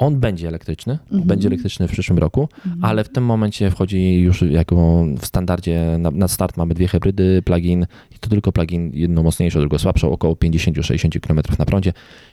[0.00, 1.22] on będzie elektryczny, Mhm.
[1.22, 2.84] będzie elektryczny w przyszłym roku, Mhm.
[2.84, 7.42] ale w tym momencie wchodzi już jako w standardzie na, na start mamy dwie hybrydy,
[7.42, 7.86] plug-in
[8.16, 11.92] i to tylko plug-in, jedną mocniejszą, drugą słabszą, około 50-60 km na prądzie.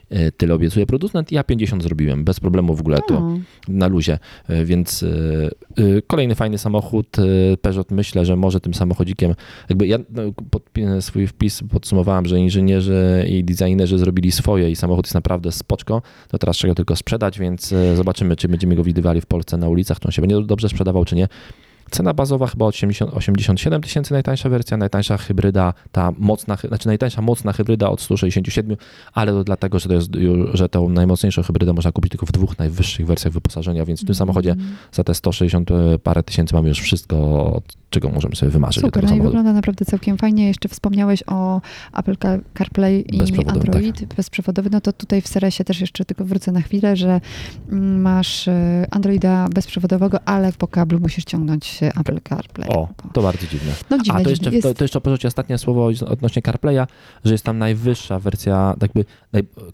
[0.09, 3.31] E, Tyle obiecuje producent, ja 50 zrobiłem, bez problemu w ogóle to
[3.67, 7.17] na luzie, E, więc e, kolejny fajny samochód.
[7.61, 9.33] Peugeot myślę, że może tym samochodzikiem,
[9.69, 10.63] jakby ja no, pod,
[10.99, 16.37] swój wpis podsumowałem, że inżynierzy i designerzy zrobili swoje i samochód jest naprawdę spoczko, to
[16.37, 19.99] teraz trzeba tylko sprzedać, więc e, zobaczymy, czy będziemy go widywali w Polsce na ulicach,
[19.99, 21.27] czy on się będzie dobrze sprzedawał, czy nie.
[21.91, 27.53] Cena bazowa chyba 80, 87 tysięcy najtańsza wersja, najtańsza hybryda, ta mocna, znaczy najtańsza mocna
[27.53, 28.77] hybryda od 167,
[29.13, 30.09] ale to dlatego, że to jest,
[30.53, 34.15] że tą najmocniejszą hybrydę można kupić tylko w dwóch najwyższych wersjach wyposażenia, więc w tym
[34.15, 34.55] samochodzie
[34.91, 35.69] za te 160
[36.03, 40.17] parę tysięcy mamy już wszystko, czego możemy sobie wymarzyć Super, no i wygląda naprawdę całkiem
[40.17, 40.47] fajnie.
[40.47, 41.61] Jeszcze wspomniałeś o
[41.93, 44.69] Apple Car- CarPlay i Bezprzewodowy, Android bezprzewodowy.
[44.69, 47.21] No to tutaj w Seresie też jeszcze tylko wrócę na chwilę, że
[47.71, 52.69] mm, masz e, Androida bezprzewodowego, ale po kablu musisz ciągnąć Apple CarPlay.
[52.69, 53.71] O, to bardzo dziwne.
[53.89, 56.87] No dziwne, A to jeszcze, Jest, to, to jeszcze opowiem ci ostatnie słowo odnośnie CarPlaya,
[57.25, 59.05] że jest tam najwyższa wersja, jakby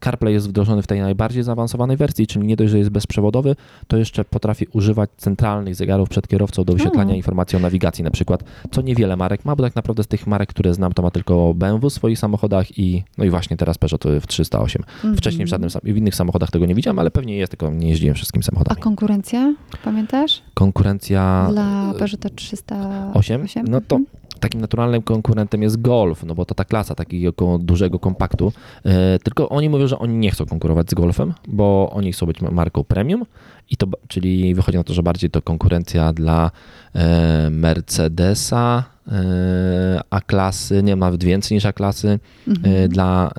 [0.04, 3.56] CarPlay jest wdrożony w tej najbardziej zaawansowanej wersji, czyli nie dość, że jest bezprzewodowy,
[3.88, 7.18] to jeszcze potrafi używać centralnych zegarów przed kierowcą do wyświetlania O.
[7.18, 10.50] informacji o nawigacji na przykład, co niewiele marek ma, bo tak naprawdę z tych marek,
[10.50, 14.04] które znam, to ma tylko BMW w swoich samochodach i no i właśnie teraz Peugeot
[14.22, 14.84] w 308.
[14.96, 15.18] Mhm.
[15.18, 18.16] Wcześniej w żadnym w innych samochodach tego nie widziałem, ale pewnie jest, tylko nie jeździłem
[18.16, 18.82] wszystkimi A samochodami.
[18.82, 20.42] konkurencja, pamiętasz?
[20.54, 23.42] Konkurencja Dla e, Peugeota 308?
[23.44, 24.23] 8, no to Mhm.
[24.40, 28.54] Takim naturalnym konkurentem jest Golf, no bo to ta klasa takiego dużego kompaktu.
[28.86, 32.42] E, tylko oni mówią, że oni nie chcą konkurować z Golfem, bo oni chcą być
[32.42, 33.26] marką premium
[33.70, 36.52] i to, czyli wychodzi na to, że bardziej to konkurencja dla
[36.96, 42.76] e, Mercedesa, e, A-klasy, nie ma nawet więcej niż A-klasy, Mhm.
[42.76, 43.32] e, dla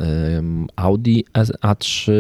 [0.77, 2.13] Audi S- A3,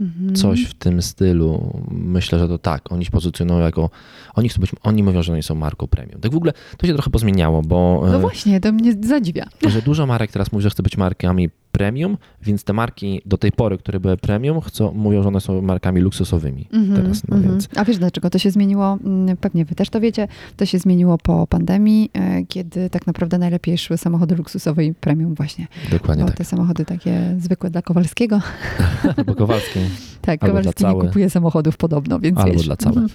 [0.00, 0.34] Mhm.
[0.34, 1.82] coś w tym stylu.
[1.90, 2.92] Myślę, że to tak.
[2.92, 3.90] Oni się pozycjonują jako.
[4.34, 4.70] Oni chcą być.
[4.82, 6.20] Oni mówią, że oni są marką premium.
[6.20, 9.46] Tak w ogóle to się trochę pozmieniało, bo No e, właśnie, to mnie zadziwia.
[9.68, 13.52] że dużo marek teraz mówi, że chce być markami premium, więc te marki do tej
[13.52, 17.22] pory, które były premium, chcą, mówią, że one są markami luksusowymi Mhm, teraz.
[17.28, 17.52] No mhm.
[17.54, 18.98] więc A wiesz dlaczego to się zmieniło?
[19.04, 20.28] Mm, Pewnie wy też to wiecie.
[20.56, 25.34] To się zmieniło po pandemii, e, kiedy tak naprawdę najlepiej szły samochody luksusowe i premium
[25.34, 25.66] właśnie.
[25.90, 26.38] dokładnie Bo tak.
[26.38, 28.40] te samochody takie zwykłe dla Kowalskiego.
[29.16, 29.82] Albo Kowalskiej,
[30.22, 32.66] Tak, Albo Kowalski nie kupuje samochodów podobno, więc albo wiesz.
[32.66, 33.06] dla całe.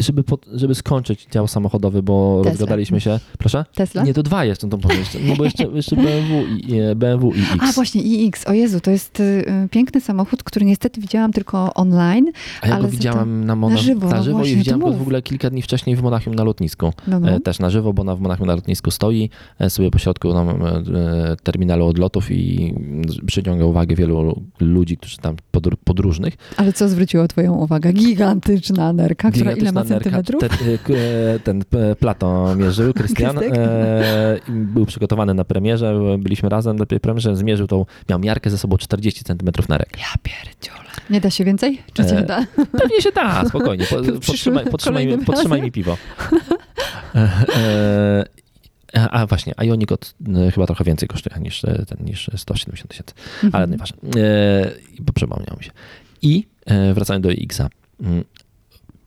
[0.00, 2.50] Żeby, pod, żeby skończyć dział samochodowy, bo Tesla.
[2.50, 3.20] rozgadaliśmy się.
[3.38, 3.64] Proszę?
[3.74, 4.02] Tesla?
[4.04, 7.40] Nie, to dwa jeszcze, to powiem jeszcze, no bo jeszcze, jeszcze BMW i BMW i
[7.40, 7.56] X.
[7.60, 12.30] A właśnie iX, o Jezu, to jest y, piękny samochód, który niestety widziałam tylko online.
[12.62, 14.54] A ja go za to- widziałem na, Mona, na żywo, no na żywo właśnie, i
[14.56, 16.92] to widziałem go w ogóle kilka dni wcześniej w Monachium na lotnisku.
[17.06, 17.30] No, no.
[17.30, 20.32] E, też na żywo, bo ona w Monachium na lotnisku stoi e, sobie po środku
[20.32, 22.74] tam, e, e, terminalu odlotów i
[23.26, 26.34] przyciąga uwagę wielu ludzi, którzy tam podr- podróżnych.
[26.56, 27.92] Ale co zwróciło twoją uwagę?
[27.92, 30.58] Gigantyczna nerka, która ile ma Gigantyczna nerka, centymetrów?
[30.68, 30.98] te- k-
[31.34, 31.62] e, ten
[32.00, 33.38] Plato mierzył, Krystian.
[33.38, 38.58] E, Był przygotowany na premierze, byliśmy razem na tej premierze, zmierzył tą, miał miarkę ze
[38.58, 39.88] sobą 40 cm nerek.
[39.98, 40.90] Ja pierdziule.
[41.10, 41.82] Nie da się więcej?
[41.92, 42.46] Czy się E, da?
[42.78, 43.84] Pewnie się da, spokojnie.
[43.86, 45.96] Po, podtrzymaj, podtrzymaj, mi, podtrzymaj mi piwo.
[47.14, 48.24] E,
[48.94, 50.14] e, a właśnie, Ioniq od,
[50.54, 53.54] chyba trochę więcej kosztuje niż, ten, niż 170 tysięcy, Mhm.
[53.62, 53.98] ale nieważne.
[54.16, 55.70] E, bo przypomniał mi się.
[56.22, 57.68] I e, wracając do X-a.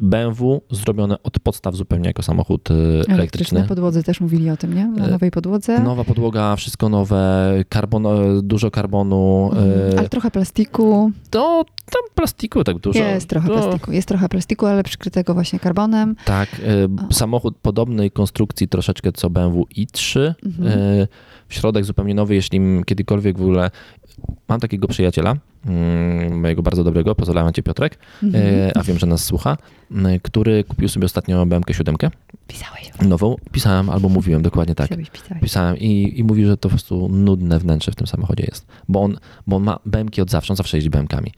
[0.03, 3.63] BMW zrobione od podstaw zupełnie jako samochód e, Elektryczne elektryczny.
[3.63, 4.87] podłodze też mówili o tym, nie?
[4.87, 5.79] Na E, nowej podłodze.
[5.79, 9.49] Nowa podłoga, wszystko nowe, karbon, e, dużo karbonu.
[9.53, 9.99] Mhm.
[9.99, 11.11] Ale trochę plastiku.
[11.29, 12.99] To tam plastiku tak dużo.
[12.99, 13.91] Jest trochę to, plastiku.
[13.91, 16.15] Jest trochę plastiku, ale przykrytego właśnie karbonem.
[16.25, 16.49] Tak,
[17.11, 20.33] samochód podobnej konstrukcji troszeczkę co BMW i3.
[20.45, 21.07] Mhm.
[21.49, 23.71] Środek zupełnie nowy, jeśli kiedykolwiek w ogóle...
[24.47, 25.35] Mam takiego przyjaciela,
[26.31, 28.45] mojego bardzo dobrego, pozdrawiam cię Piotrek, Mhm.
[28.45, 29.57] e, a wiem, że nas słucha,
[29.91, 31.95] m, który kupił sobie ostatnio BMW 7,
[32.47, 32.91] Pisałeś.
[33.01, 33.35] nową.
[33.51, 34.87] Pisałem albo mówiłem, dokładnie tak.
[34.89, 35.43] Pisałeś, pisałeś.
[35.43, 39.01] Pisałem i, i mówi, że to po prostu nudne wnętrze w tym samochodzie jest, bo
[39.03, 41.31] on, bo on ma BMK od zawsze, on zawsze jeździ BMKami.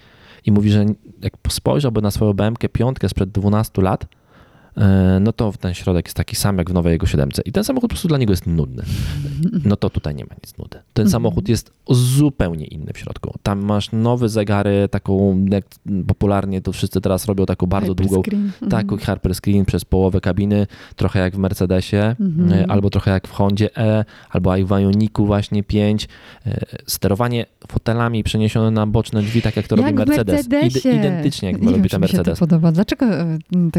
[0.46, 0.86] I mówi, że
[1.22, 4.08] jak spojrzałby na swoją BMK piątkę sprzed 12 lat, e,
[5.22, 7.30] no to ten środek jest taki sam jak w nowej jego 7.
[7.46, 8.84] I ten samochód po prostu dla niego jest nudny.
[9.66, 10.70] No to tutaj nie ma nic nudy.
[10.94, 11.10] Ten Mhm.
[11.10, 13.34] samochód jest zupełnie inny w środku.
[13.44, 15.66] Tam masz nowe zegary, taką, jak
[16.08, 18.46] popularnie to wszyscy teraz robią, taką bardzo długą, Hyperscreen.
[18.62, 18.72] Mhm.
[18.72, 22.54] tak, Harper Screen przez połowę kabiny, trochę jak w Mercedesie, Mhm.
[22.54, 26.08] e, albo trochę jak w Hondzie E, albo jak w Ioniku właśnie 5.
[26.46, 30.50] E, Sterowanie fotelami przeniesione na boczne drzwi, tak jak to robi Jak w Mercedes.
[30.50, 30.90] Mercedesie.
[30.96, 32.40] identycznie jak Nie robi wiem, ten czy mi się to Mercedes.
[32.40, 32.72] podoba.
[32.72, 33.72] Dlaczego e, m,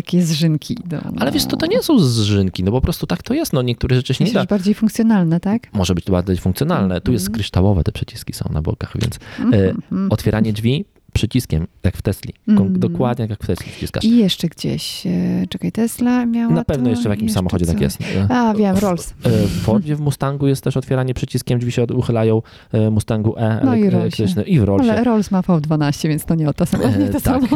[0.87, 0.99] idą?
[1.18, 3.53] Ale wiesz, to, to nie są zżynki, no po prostu tak to jest.
[3.53, 4.44] No niektóre rzeczy się nie da.
[4.44, 5.72] bardziej funkcjonalne, tak?
[5.75, 7.01] Może być to bardziej funkcjonalne.
[7.01, 7.35] Tu jest Mhm.
[7.35, 10.12] kryształowe, te przyciski są na bokach, więc e, Mhm.
[10.12, 10.85] otwieranie drzwi
[11.16, 12.33] przyciskiem, jak w Tesli.
[12.48, 12.81] Mhm.
[12.81, 14.05] Dokładnie jak w Tesli wciskasz.
[14.05, 15.11] I jeszcze gdzieś, e,
[15.48, 17.98] czekaj, Tesla miała Na pewno to, jeszcze w jakimś jeszcze samochodzie tak jest.
[18.29, 19.11] A, wiem, W- Rolls.
[19.24, 23.61] e, W Fordzie, w Mustangu jest też otwieranie przyciskiem, drzwi się uchylają, e, Mustangu E
[23.64, 24.90] No i elektryczny i w Rollsie.
[24.92, 26.85] Ale Rolls ma V12, więc to nie o to samo.
[26.88, 27.22] Nie to tak.
[27.22, 27.46] samo.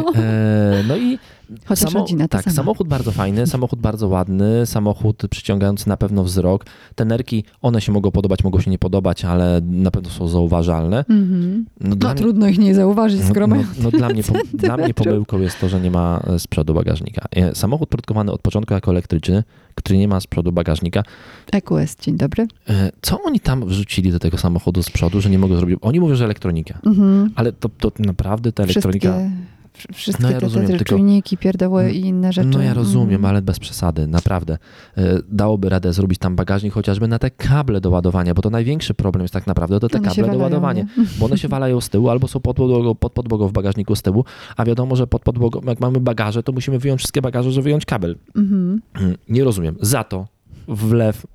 [0.87, 1.17] No i
[1.65, 2.55] Chociaż rodzina to tak, sama.
[2.55, 6.65] samochód bardzo fajny, samochód bardzo ładny, samochód przyciągający na pewno wzrok.
[6.95, 10.97] Te nerki, one się mogą podobać, mogą się nie podobać, ale na pewno są zauważalne.
[11.09, 11.65] Mhm.
[11.79, 14.77] No, No dla mnie- trudno ich nie zauważyć, skoro No, mają no dla, mnie, dla
[14.77, 17.25] mnie pomyłką jest to, że nie ma e, z przodu bagażnika.
[17.35, 19.43] E, Samochód produkowany od początku jako elektryczny,
[19.75, 21.03] który nie ma z przodu bagażnika.
[21.51, 22.47] EQS, dzień dobry.
[22.69, 25.79] E, Co oni tam wrzucili do tego samochodu z przodu, że nie mogą zrobić?
[25.81, 26.79] Oni mówią, że elektronika.
[26.85, 27.31] Mhm.
[27.35, 29.09] Ale to, to naprawdę ta elektronika...
[29.11, 29.60] Wszystkie, wsz-
[29.93, 32.47] wszystkie No ja te, rozumiem, tylko- czujniki, pierdoły i inne rzeczy.
[32.47, 33.25] No ja rozumiem, Mhm.
[33.25, 34.57] ale bez przesady, naprawdę.
[34.97, 38.93] E, Dałoby radę zrobić tam bagażnik chociażby na te kable do ładowania, bo to największy
[38.93, 40.83] problem jest tak naprawdę to te One kable do ładowania.
[40.97, 41.05] nie?
[41.19, 44.01] Bo one się walają z tyłu albo są pod podłogą, pod podłogą w bagażniku z
[44.01, 44.25] tyłu,
[44.57, 47.85] a wiadomo, że pod podłogą, jak mamy bagaże, to musimy wyjąć wszystkie bagaże, żeby wyjąć
[47.85, 48.15] kabel.
[48.35, 48.81] Mhm.
[49.29, 49.75] Nie rozumiem.
[49.81, 50.27] Za to
[50.67, 51.25] wlew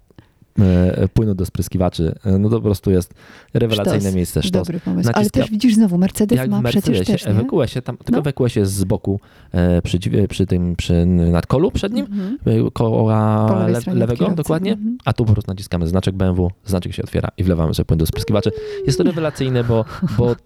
[1.15, 3.15] płynu do spryskiwaczy, e, no to po prostu jest
[3.55, 4.15] rewelacyjne Sztos.
[4.15, 4.43] miejsce.
[4.43, 4.53] Sztos.
[4.53, 5.11] Dobry pomysł.
[5.15, 7.41] Ale Naciska- też widzisz znowu, Mercedes Jak ma Mercedesie, przecież też, nie?
[7.41, 8.45] w EQS-ie, tam, tylko No.
[8.53, 9.21] w jest z boku,
[9.53, 12.39] e, przy, przy tym, przy nadkolu przed nim, Mhm.
[12.67, 14.37] e, koła le, lewego, kierowcy.
[14.37, 14.99] dokładnie, Mhm.
[15.05, 18.07] a tu po prostu naciskamy znaczek BMW, znaczek się otwiera i wlewamy sobie płyn do
[18.07, 18.51] spryskiwaczy.
[18.87, 19.85] Jest to rewelacyjne, bo,
[20.19, 20.37] bo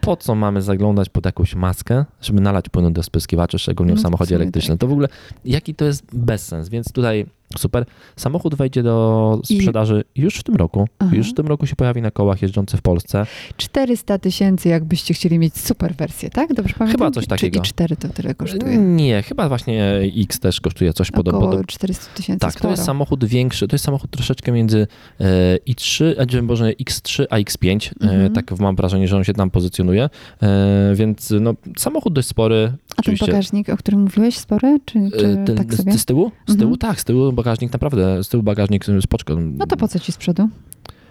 [0.00, 4.02] po co mamy zaglądać pod jakąś maskę, żeby nalać płynu do spryskiwaczy, szczególnie w No,
[4.02, 4.78] samochodzie elektrycznym.
[4.78, 5.08] To w ogóle,
[5.44, 7.26] jaki to jest bezsens, więc tutaj
[7.58, 7.84] super.
[8.16, 10.88] Samochód wejdzie do I- sprzedaży już w tym roku.
[10.98, 11.10] Aha.
[11.16, 13.26] Już w tym roku się pojawi na kołach jeżdżących w Polsce.
[13.56, 16.54] 400 tysięcy, jakbyście chcieli mieć super wersję, tak?
[16.54, 16.98] Dobrze pamiętam?
[17.00, 17.54] Chyba coś takiego.
[17.60, 18.76] Czy i 4 to tyle kosztuje?
[18.78, 21.64] Nie, chyba właśnie X też kosztuje coś Około podobnego.
[21.64, 22.70] 400 tysięcy Tak, to sporo.
[22.70, 24.86] jest samochód większy, to jest samochód troszeczkę między
[25.20, 26.04] e, i3,
[26.38, 28.32] a może X3 a X5, e, Mhm.
[28.32, 30.08] tak mam wrażenie, że on się tam pozycjonuje,
[30.42, 32.64] e, więc no, samochód dość spory.
[32.64, 34.78] A ten Oczywiście, bagażnik, o którym mówiłeś, spory?
[34.84, 35.92] Czy, czy ten, tak sobie?
[35.92, 36.30] z, z tyłu?
[36.46, 36.78] Z tyłu, Mhm.
[36.78, 39.36] tak, z tyłu bagażnik naprawdę, z tyłu bagażnik spoczko.
[39.40, 40.48] No to po co ci z przodu?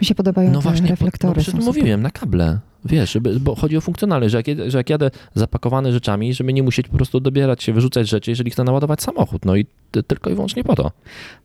[0.02, 1.42] Mi się podobają No te właśnie, reflektory.
[1.54, 2.60] no mówiłem, na kable.
[2.86, 6.64] Wiesz, żeby, bo chodzi o funkcjonalność, że jak, że jak jadę zapakowany rzeczami, żeby nie
[6.64, 9.46] musieć po prostu dobierać się, wyrzucać rzeczy, jeżeli chcę naładować samochód.
[9.46, 10.92] No i ty, tylko i wyłącznie po to.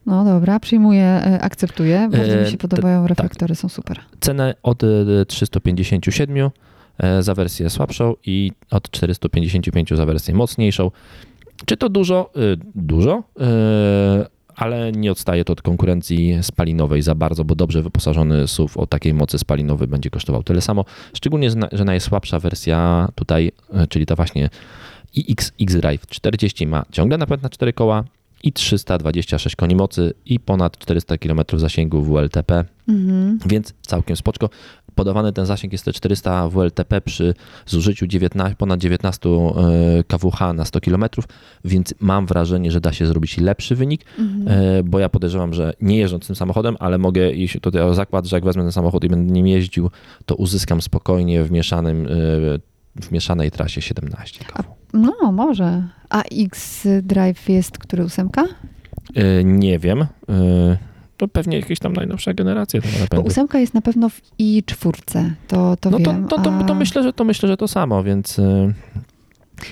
[0.05, 2.09] No dobra, przyjmuję, e, akceptuję.
[2.11, 3.99] Bardzo E, mi się podobają reflektory, są super.
[4.19, 4.87] Cenę od e,
[5.27, 6.49] 357
[6.97, 10.91] e, za wersję słabszą i od 455 za wersję mocniejszą.
[11.65, 12.31] Czy to dużo?
[12.75, 13.23] Dużo,
[14.55, 19.13] ale nie odstaje to od konkurencji spalinowej za bardzo, bo dobrze wyposażony SUV o takiej
[19.13, 20.85] mocy spalinowej będzie kosztował tyle samo.
[21.13, 24.49] Szczególnie, że na- że najsłabsza wersja tutaj, e, czyli ta właśnie
[25.15, 28.03] iX X-Drive 40 ma ciągle napęd na 4 koła
[28.43, 32.65] i 326 koni mocy i ponad 400 km zasięgu WLTP.
[32.87, 33.39] Mhm.
[33.45, 34.49] Więc całkiem spoczko.
[34.95, 37.33] Podawany ten zasięg jest te 400 WLTP przy
[37.65, 41.05] zużyciu 19, ponad 19 e, kWh na 100 km,
[41.65, 44.47] więc mam wrażenie, że da się zrobić lepszy wynik, Mhm.
[44.79, 48.25] e, bo ja podejrzewam, że nie jeżdżąc tym samochodem, ale mogę iść tutaj o zakład,
[48.25, 49.89] że jak wezmę ten samochód i będę nim jeździł,
[50.25, 52.09] to uzyskam spokojnie w mieszanym e,
[53.01, 54.63] w mieszanej trasie 17 kW.
[54.93, 55.83] No, może.
[56.09, 58.43] A X-Drive jest który ósemka?
[59.43, 60.05] Nie wiem.
[61.23, 62.79] To pewnie jakieś tam najnowsza generacja
[63.15, 64.91] Bo ósemka jest na pewno w i4,
[65.47, 66.27] to, to No to, wiem.
[66.27, 68.73] to, to, to, a- myślę, że to myślę, że to samo, więc e,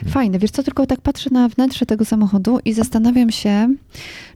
[0.07, 0.39] Fajne.
[0.39, 3.75] Wiesz co, tylko tak patrzę na wnętrze tego samochodu i zastanawiam się,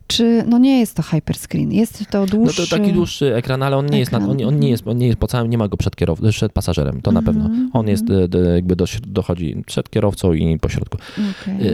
[0.07, 2.69] czy, no nie jest to hyperscreen, jest to No dłuższy...
[2.69, 4.97] to taki dłuższy ekran, ale on nie jest, nad, on, ekran, on, nie jest, on
[4.97, 7.69] nie jest po całym, nie ma go przed kierowcą, przed pasażerem, to na Mhm, pewno.
[7.73, 8.29] On jest mhm.
[8.29, 10.97] d- jakby do, dochodzi przed kierowcą i po środku.
[11.13, 11.67] Okej.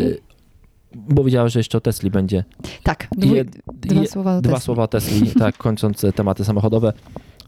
[0.95, 2.43] Bo widziałeś, że jeszcze o Tesli będzie.
[2.83, 4.65] Tak, dwu, Je- dwa je- słowa o Dwa Tesli.
[4.65, 6.93] słowa o Tesli, tak, kończąc tematy samochodowe.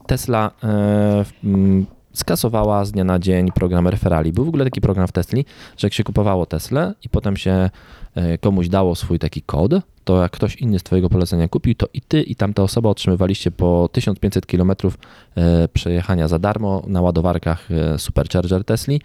[0.06, 0.50] Tesla e,
[1.24, 4.32] w- mm, skasowała z dnia na dzień program referali.
[4.32, 5.44] Był w ogóle taki program w Tesli,
[5.76, 7.70] że jak się kupowało Teslę i potem się
[8.14, 9.72] e, komuś dało swój taki kod,
[10.04, 13.50] to jak ktoś inny z twojego polecenia kupił, to i ty i tamta osoba otrzymywaliście
[13.50, 14.72] po 1500 km
[15.36, 19.00] e, przejechania za darmo na ładowarkach e, Supercharger Tesli.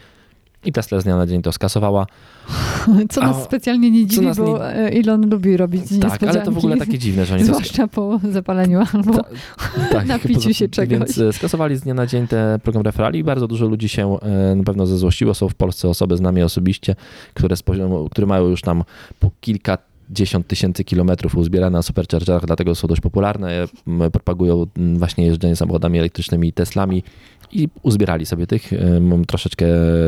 [0.66, 2.08] I Tesla z dnia na dzień to skasowała.
[3.10, 6.52] Co A- nas specjalnie nie dziwi, bo nie- e, Elon lubi robić Tak, ale to
[6.52, 9.24] w ogóle niespodzianki, takie dziwne, że oni to Zwłaszcza po zapaleniu albo Ta-
[9.92, 10.98] tak, napiciu poza- się czegoś.
[11.00, 14.18] Więc e, skasowali z dnia na dzień ten program referali i bardzo dużo ludzi się
[14.22, 15.34] e, na pewno zezłościło.
[15.34, 16.96] Są w Polsce osoby z nami osobiście,
[17.34, 18.84] które, z poziomu, które mają już tam
[19.20, 19.78] po kilka
[20.10, 23.68] dziesiąt tysięcy kilometrów uzbierane na superchargerach, dlatego są dość popularne.
[24.12, 27.04] Propagują właśnie jeżdżenie samochodami elektrycznymi i Teslami
[27.52, 28.72] i uzbierali sobie tych
[29.28, 29.66] troszeczkę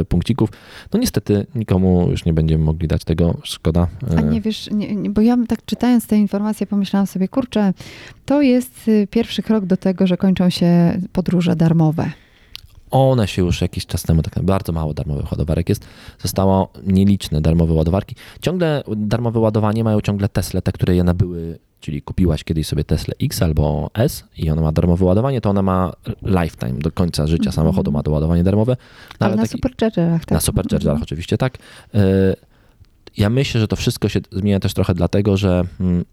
[0.09, 0.49] punkcików.
[0.93, 3.87] No niestety nikomu już nie będziemy mogli dać tego, szkoda.
[4.17, 7.73] A E, nie wiesz, nie, nie, bo ja tak czytając te informacje pomyślałam sobie, kurczę,
[8.25, 12.11] to jest y, pierwszy krok do tego, że kończą się podróże darmowe.
[12.91, 15.85] One się już jakiś czas temu, tak bardzo mało darmowych ładowarek jest.
[16.19, 18.15] Zostało nieliczne darmowe ładowarki.
[18.41, 23.13] Ciągle darmowe ładowanie mają ciągle Tesla, te, które je nabyły, czyli kupiłaś kiedyś sobie Tesla
[23.21, 27.49] X albo S i ona ma darmowe ładowanie, to ona ma lifetime, do końca życia
[27.49, 27.53] Mhm.
[27.53, 28.77] samochodu ma to ładowanie darmowe.
[29.19, 30.31] No, ale na taki- superchargerach, tak?
[30.31, 31.57] na superchargerach oczywiście, tak.
[31.93, 31.99] E,
[33.17, 36.05] Ja myślę, że to wszystko się zmienia też trochę dlatego, że mm,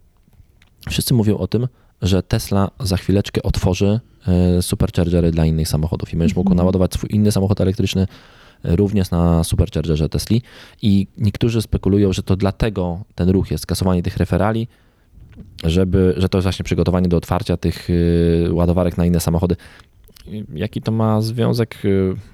[0.89, 1.67] wszyscy mówią o tym,
[2.01, 6.57] że Tesla za chwileczkę otworzy e, superchargery dla innych samochodów i będziesz mógł Mhm.
[6.57, 8.07] naładować swój inny samochód elektryczny
[8.63, 10.41] również na Superchargerze Tesli
[10.81, 14.67] i niektórzy spekulują, że to dlatego ten ruch jest skasowanie tych referali,
[15.63, 19.55] żeby, że to jest właśnie przygotowanie do otwarcia tych y, ładowarek na inne samochody.
[20.53, 21.77] Jaki to ma związek?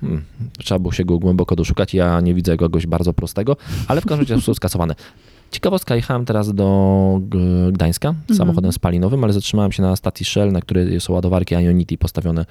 [0.01, 0.23] Hmm,
[0.57, 1.93] trzeba było się go głęboko doszukać.
[1.93, 4.95] Ja nie widzę kogoś bardzo prostego, ale w każdym razie są skasowane.
[5.51, 7.19] Ciekawostka, jechałem teraz do
[7.71, 8.37] Gdańska Mhm.
[8.37, 12.45] samochodem spalinowym, ale zatrzymałem się na stacji Shell, na której są ładowarki Ionity postawione,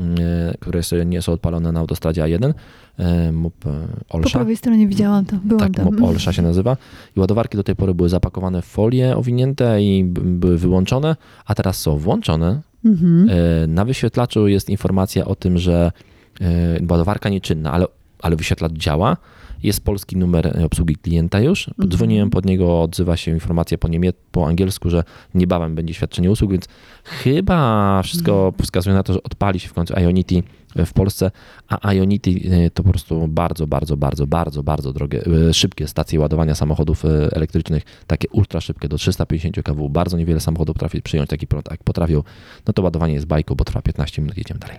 [0.00, 0.16] mm,
[0.60, 2.54] które są- nie są odpalone na autostradzie A1.
[2.98, 3.70] e, e, Po
[4.16, 4.38] Olsza.
[4.38, 5.84] prawej stronie widziałam to, byłam Tak, tam.
[5.94, 6.76] MOP Olsza się nazywa.
[7.16, 11.80] I ładowarki do tej pory były zapakowane w folię owinięte i były wyłączone, a teraz
[11.80, 12.60] są włączone.
[12.84, 13.28] Mhm.
[13.30, 15.92] E, Na wyświetlaczu jest informacja o tym, że
[16.40, 16.46] e,
[16.90, 17.86] ładowarka nieczynna, ale,
[18.22, 19.16] ale wyświetlacz działa.
[19.62, 21.70] Jest polski numer obsługi klienta już.
[21.88, 25.04] Dzwoniłem pod niego, odzywa się informacja po, niemie- po angielsku, że
[25.34, 26.68] niebawem będzie świadczenie usług, więc
[27.04, 30.42] chyba wszystko wskazuje na to, że odpali się w końcu Ionity
[30.76, 31.30] w Polsce,
[31.68, 36.20] a Ionity e, to po prostu bardzo, bardzo, bardzo, bardzo, bardzo drogie, e, szybkie stacje
[36.20, 39.88] ładowania samochodów e, elektrycznych, takie ultra szybkie do 350 kW.
[39.88, 42.22] Bardzo niewiele samochodów potrafi przyjąć taki prąd, jak potrafią,
[42.66, 44.78] no to ładowanie jest bajką, bo trwa 15 minut, jedziemy dalej.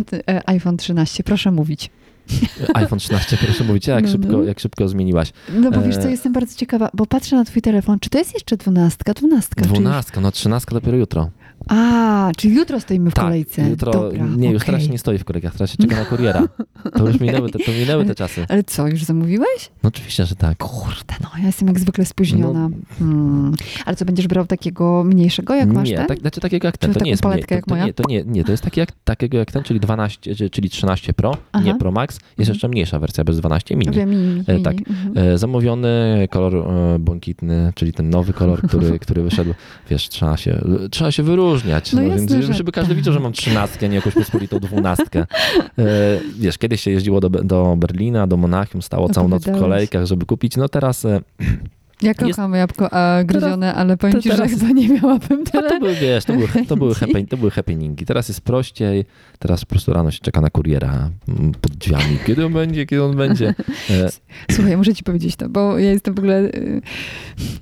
[0.56, 1.90] IPhone 13, proszę mówić.
[2.74, 4.42] iPhone 13, proszę mówić, jak, No, szybko, no.
[4.42, 5.32] jak szybko zmieniłaś.
[5.54, 8.18] No bo wiesz co, E, jestem bardzo ciekawa, bo patrzę na twój telefon, czy to
[8.18, 9.14] jest jeszcze dwunastka?
[9.14, 9.64] Dwunastka.
[9.64, 11.30] 12, no 13 dopiero jutro.
[11.68, 13.70] A, czyli jutro stoimy w Tak, kolejce.
[13.70, 14.66] jutro, Dobra, nie, już okej.
[14.66, 16.48] teraz się nie stoi w kolejkach, teraz się czeka na kuriera.
[16.96, 18.46] To już minęły te, to minęły te czasy.
[18.48, 19.70] Ale co, już zamówiłeś?
[19.82, 20.58] No oczywiście, że tak.
[20.58, 22.68] Kurde, no ja jestem jak zwykle spóźniona.
[22.68, 22.76] No.
[22.98, 23.54] Hmm.
[23.86, 26.06] Ale co, będziesz brał takiego mniejszego, jak masz nie, ten?
[26.06, 26.94] tak, znaczy takiego jak ten.
[26.94, 27.86] To nie jest mniej, to, jak to, moja?
[27.86, 30.70] nie, to nie, nie, to jest taki jak, takiego jak ten, czyli 12, czy- czyli
[30.70, 31.64] 13 Pro, Aha.
[31.64, 32.14] nie Pro Max.
[32.14, 32.54] Jest Mhm.
[32.54, 33.92] jeszcze mniejsza wersja bez 12 mini.
[33.96, 34.44] Wiem, mini, mini.
[34.46, 34.74] E, tak.
[34.88, 35.18] Mhm.
[35.34, 35.88] E, Zamówiony
[36.30, 39.54] kolor e, błękitny, czyli ten nowy kolor, który, który wyszedł.
[39.90, 41.22] Wiesz, trzeba się, trzeba się
[41.58, 41.92] wyróżniać.
[41.92, 44.58] No No, jasne, więc że żeby każdy widział, że mam trzynastkę, a nie jakąś pospolitą
[44.58, 45.26] dwunastkę.
[45.78, 45.84] E,
[46.38, 50.26] Wiesz, kiedyś się jeździło do, do Berlina, do Monachium, stało całą noc w kolejkach, żeby
[50.26, 50.56] kupić.
[50.56, 51.06] No teraz
[52.02, 55.50] Ja jest- kocham jabłko a, gryzione, ale powiem ci, teraz- że chyba nie miałabym No
[55.50, 55.68] tyle.
[55.68, 58.04] to były, wiesz, to były, to były, happen, to były happeningi.
[58.06, 59.04] Teraz jest prościej,
[59.38, 62.18] teraz po prostu rano się czeka na kuriera mm, pod drzwiami.
[62.26, 63.54] Kiedy on będzie, kiedy on będzie.
[63.90, 64.08] E,
[64.52, 66.40] Słuchaj, muszę ci powiedzieć to, bo ja jestem w ogóle...
[66.44, 66.80] y,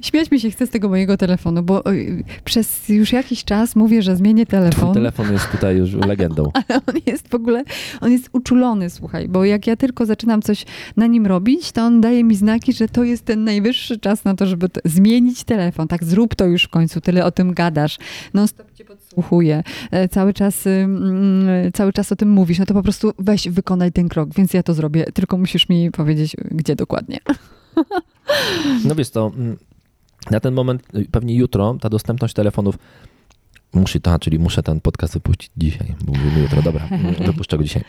[0.04, 4.02] Śmiać mi się chce z tego mojego telefonu, bo y, przez już jakiś czas mówię,
[4.02, 4.94] że zmienię Twój telefon.
[4.94, 6.50] telefon jest tutaj już legendą.
[6.54, 7.64] ale on jest w ogóle,
[8.00, 10.64] on jest uczulony, słuchaj, bo jak ja tylko zaczynam coś
[10.96, 14.34] na nim robić, to on daje mi znaki, że to jest ten najwyższy czas na
[14.34, 15.88] to, żeby to, zmienić telefon.
[15.88, 17.98] Tak, zrób to już w końcu, tyle o tym gadasz.
[18.34, 19.62] Non stop cię podsłuchuje,
[20.10, 24.08] cały czas, ym, cały czas o tym mówisz, no to po prostu weź, wykonaj ten
[24.08, 27.18] krok, więc ja to zrobię, tylko musisz mi powiedzieć, gdzie dokładnie.
[28.84, 29.32] No wiesz to,
[30.30, 32.78] na ten moment, y, pewnie jutro, ta dostępność telefonów
[33.74, 37.84] muszę, ta, czyli muszę ten podcast wypuścić dzisiaj, mówimy jutro, dobra, mm, wypuszczę go dzisiaj.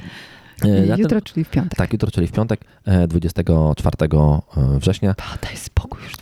[0.64, 1.78] E, Jutro, czyli w piątek.
[1.78, 4.42] tak, jutro, czyli w piątek, e, 24
[4.80, 5.16] września.
[5.42, 6.18] Daj spokój, już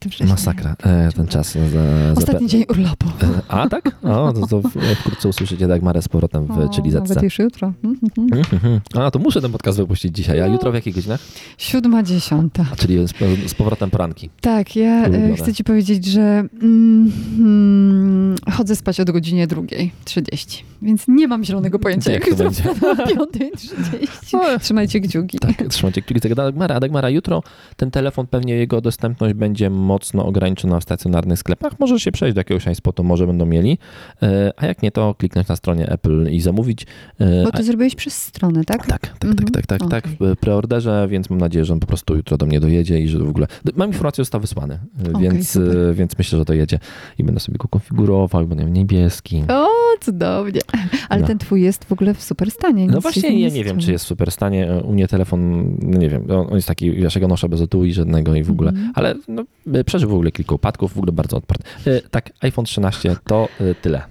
[0.00, 0.26] 24 września.
[0.26, 1.52] Masakra, e, ten czas.
[1.52, 3.06] Za, za, Ostatni dzień urlopu.
[3.22, 3.96] E, A tak?
[4.02, 4.68] O, to, to
[5.00, 7.08] wkrótce usłyszycie Dagmarę z powrotem w O, Chilizetce.
[7.08, 7.72] Nawet już jutro.
[7.84, 8.10] Mhm.
[8.52, 8.80] Mhm.
[8.94, 10.40] A, to muszę ten podcast wypuścić dzisiaj.
[10.40, 10.52] A No.
[10.52, 11.20] jutro w jakich godzinach?
[11.58, 12.66] Siódma, dziesiąta.
[12.76, 13.12] Czyli z,
[13.50, 14.30] z powrotem poranki.
[14.40, 15.36] Tak, ja e, Ulubione.
[15.36, 16.20] chcę ci powiedzieć, że
[16.62, 22.30] mm, mm, chodzę spać od godzinie drugiej 30, więc nie mam zielonego pojęcia, Jak jak,
[22.30, 22.62] jutro będzie?
[22.62, 24.60] wstanę o 5.30.
[24.60, 25.38] Trzymajcie kciuki.
[25.38, 26.74] Tak, trzymajcie kciuki Dagmara.
[26.74, 27.42] A Dagmara, jutro
[27.76, 31.72] ten telefon, pewnie jego dostępność będzie mocno ograniczona w stacjonarnych sklepach.
[31.78, 33.78] Może się przejść do jakiegoś iSpotu, może będą mieli.
[34.22, 36.86] E, A jak nie, to kliknąć na stronie Apple i zamówić.
[37.20, 38.86] E, Bo to zrobiłeś przez stronę, tak?
[38.86, 39.36] Tak, tak, Mhm.
[39.52, 40.16] tak, tak, tak, tak, Okej.
[40.20, 43.18] w preorderze, więc mam nadzieję, że on po prostu jutro do mnie dojedzie i że
[43.18, 43.46] w ogóle.
[43.76, 44.78] Mam informację, że został wysłany,
[45.12, 45.78] Okej, więc, super.
[45.78, 46.78] e, więc myślę, że to jedzie
[47.18, 49.44] i będę sobie go konfigurował, będę miał niebieski.
[49.48, 49.66] O,
[50.00, 50.60] cudownie.
[51.08, 51.26] Ale No.
[51.26, 52.86] ten twój jest w ogóle w super stanie.
[52.86, 54.68] No się właśnie, ja nie wiem, czy jest w super stanie.
[54.84, 55.40] U mnie telefon,
[55.82, 58.70] no nie wiem, on jest taki, ja go noszę bez etui żadnego i w ogóle,
[58.70, 58.92] Mhm.
[58.94, 59.44] ale no,
[59.84, 61.64] przeżył w ogóle kilka upadków, w ogóle bardzo odparty.
[61.86, 64.02] E, Tak, iPhone 13 to e, tyle.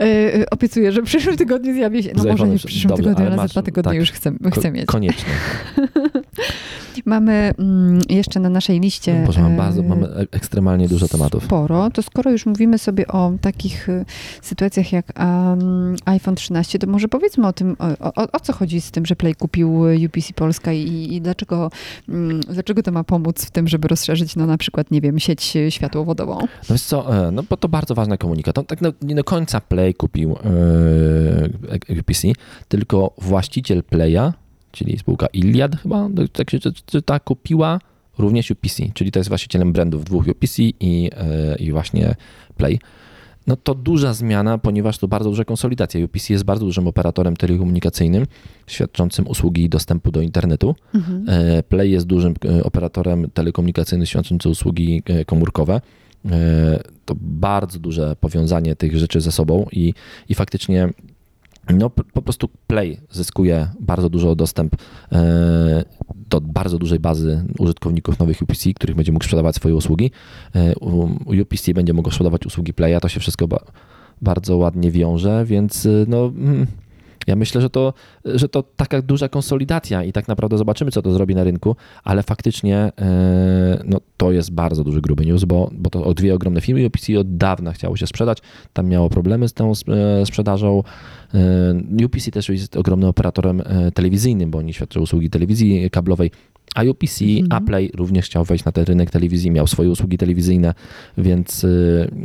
[0.00, 2.12] E, obiecuję, że w przyszłym tygodniu zjawię się.
[2.16, 3.98] No może nie w przyszłym dobrze, tygodniu, ale za dwa tygodnie tak.
[3.98, 4.86] już chcę, Ko- chcę mieć.
[4.86, 5.32] Koniecznie.
[7.04, 9.22] Mamy mm, jeszcze na naszej liście.
[9.26, 11.44] Boże, mam e, bardzo, mamy e- ekstremalnie dużo tematów.
[11.44, 11.90] Sporo.
[11.90, 14.04] To skoro już mówimy sobie o takich y,
[14.42, 15.12] sytuacjach jak
[16.04, 19.16] iPhone 13, to może powiedzmy o tym, o, o, o co chodzi z tym, że
[19.16, 21.70] Play kupił UPC Polska i, i dlaczego,
[22.08, 25.56] mm, dlaczego to ma pomóc w tym, żeby rozszerzyć, no na przykład, nie wiem, sieć
[25.68, 26.38] światłowodową.
[26.40, 28.58] No wiesz co, e, no bo to bardzo ważny komunikat.
[28.58, 30.36] On tak no, nie do końca Play kupił
[31.90, 32.28] e, UPC,
[32.68, 34.32] tylko właściciel Playa,
[34.72, 37.78] czyli spółka Iliad chyba, tak się czy- czyta, kupiła
[38.18, 42.14] również UPC, czyli to jest właścicielem brandów dwóch UPC i, e, i właśnie
[42.56, 42.78] Play.
[43.46, 46.04] no to duża zmiana, ponieważ to bardzo duża konsolidacja.
[46.04, 48.26] UPC jest bardzo dużym operatorem telekomunikacyjnym,
[48.66, 50.74] świadczącym usługi dostępu do internetu.
[50.94, 51.24] Mhm.
[51.28, 55.80] E, Play jest dużym e, operatorem telekomunikacyjnym świadczącym usługi komórkowe.
[57.04, 59.94] To bardzo duże powiązanie tych rzeczy ze sobą i,
[60.28, 60.88] i faktycznie
[61.72, 64.76] no, po prostu Play zyskuje bardzo dużo dostęp
[65.12, 70.10] e, do bardzo dużej bazy użytkowników nowych UPC, których będzie mógł sprzedawać swoje usługi.
[70.54, 70.74] E,
[71.42, 73.64] UPC będzie mógł sprzedawać usługi Playa, to się wszystko ba-
[74.22, 76.66] bardzo ładnie wiąże, więc y, no, mm,
[77.26, 77.92] ja myślę, że to,
[78.24, 82.22] że to taka duża konsolidacja i tak naprawdę zobaczymy, co to zrobi na rynku, ale
[82.22, 86.60] faktycznie e, no, to jest bardzo duży gruby news, bo, bo to o dwie ogromne
[86.60, 88.38] firmy UPC od dawna chciało się sprzedać,
[88.72, 90.82] tam miało problemy z tą e, sprzedażą.
[91.34, 96.30] E, UPC też jest ogromnym operatorem e, telewizyjnym, bo oni świadczą usługi telewizji kablowej,
[96.74, 97.46] a UPC, Mhm.
[97.52, 100.74] Appley również chciał wejść na ten rynek telewizji, miał swoje usługi telewizyjne,
[101.18, 101.68] więc e,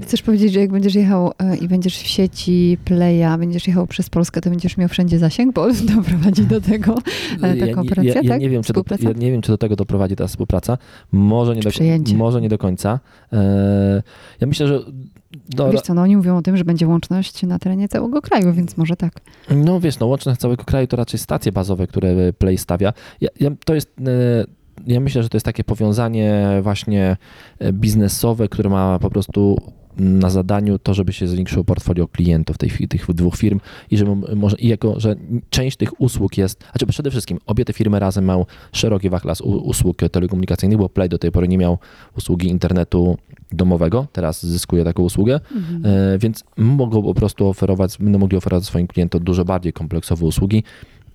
[0.02, 1.32] Chcesz powiedzieć, że jak będziesz jechał
[1.62, 5.68] i będziesz w sieci Playa, będziesz jechał przez Polskę, to będziesz miał wszędzie zasięg, bo
[5.96, 6.98] doprowadzi do tego
[7.42, 8.42] taka operacja, ja, ja, tak?
[8.42, 10.78] nie wiem, czy do, ja nie wiem, czy do tego doprowadzi ta współpraca.
[11.12, 13.00] Może nie, do, może nie do końca.
[14.42, 14.80] Ja myślę, że
[15.50, 18.54] do, Wiesz co, no oni mówią o tym, że będzie łączność na terenie całego kraju,
[18.54, 19.14] więc może tak.
[19.56, 22.94] no wiesz, no łączność całego kraju to raczej stacje bazowe, które Play stawia.
[23.22, 23.90] Ja, ja, to jest...
[24.08, 24.46] E,
[24.88, 27.18] ja myślę, że to jest takie powiązanie właśnie
[27.60, 29.58] e, biznesowe, które ma po prostu
[29.98, 33.60] na zadaniu to, żeby się zwiększyło portfolio klientów tej, tych dwóch firm
[33.92, 35.16] i że może i jako, że
[35.50, 39.98] część tych usług jest, znaczy przede wszystkim obie te firmy razem mają szeroki wachlarz usług
[40.12, 41.78] telekomunikacyjnych, bo Play do tej pory nie miał
[42.18, 43.18] usługi internetu
[43.52, 45.40] domowego, teraz zyskuje taką usługę,
[45.84, 50.64] e, więc mogą po prostu oferować, będą mogli oferować swoim klientom dużo bardziej kompleksowe usługi,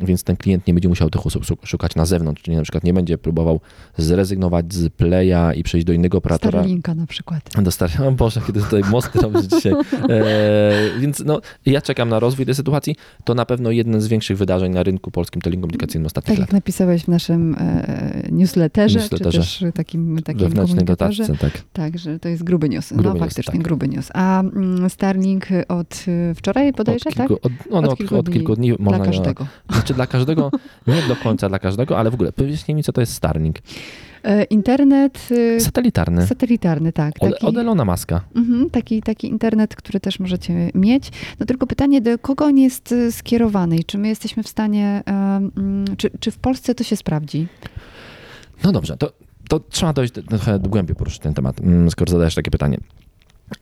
[0.02, 2.84] więc ten klient nie będzie musiał tych usług szu- szukać na zewnątrz, czyli na przykład
[2.84, 3.60] nie będzie próbował
[3.96, 6.58] zrezygnować z Playa i przejść do innego operatora.
[6.58, 7.50] Starlinka na przykład.
[7.62, 7.90] Do Star...
[8.08, 9.72] O Boże, kiedy tutaj mosty robisz dzisiaj.
[10.08, 12.96] E, więc no, ja czekam na rozwój tej sytuacji.
[13.24, 16.48] To na pewno jedno z większych wydarzeń na rynku polskim telekomunikacyjnym ostatnich Tak lat.
[16.48, 19.42] jak napisałeś w naszym e, newsletterze, Newsletterze.
[19.42, 21.52] czy też takim, takim Wewnętrznej dotacji, tak.
[21.72, 22.92] Tak, że to jest gruby news.
[22.92, 23.62] Gruby no news, faktycznie, tak.
[23.62, 24.08] gruby news.
[24.14, 27.46] A mm, Starlink od y, wczoraj bodajże, Od kilku, tak?
[27.46, 29.46] od, no, no, Od od, kilku od dni kilku dni można Dla każdego.
[29.94, 30.50] Dla każdego,
[30.86, 33.56] nie do końca dla każdego, ale w ogóle powiedzcie mi, co to jest Starlink.
[34.24, 36.26] E, internet y, Satelitarny.
[36.26, 37.18] satelitarny, tak.
[37.18, 38.20] Taki, od Elona Muska.
[38.36, 41.10] mhm, taki, taki internet, który też możecie mieć.
[41.40, 45.02] No tylko pytanie, do kogo on jest y, skierowany i czy my jesteśmy w stanie,
[45.06, 47.46] em, mm, czy, czy w Polsce to się sprawdzi?
[48.64, 49.12] No dobrze, to,
[49.48, 52.78] to trzeba dojść do- trochę głębiej poruszyć ten temat, mm, skoro zadajesz takie pytanie.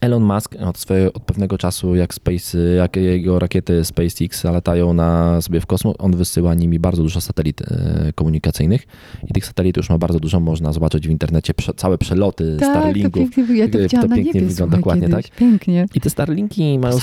[0.01, 5.41] Elon Musk od, swojego, od pewnego czasu, jak, Space, jak jego rakiety SpaceX latają na
[5.41, 8.87] sobie w kosmos, on wysyła nimi bardzo dużo satelit e, komunikacyjnych
[9.29, 12.69] i tych satelitów już ma bardzo dużo, można zobaczyć w internecie prze, całe przeloty Tak,
[12.75, 13.31] to Starlinków.
[13.35, 15.31] pięknie, ja to To widziałam na pięknie niebie, wygląda, dokładnie kiedyś.
[15.31, 15.87] Pięknie.
[15.95, 16.97] I te Starlinki mają,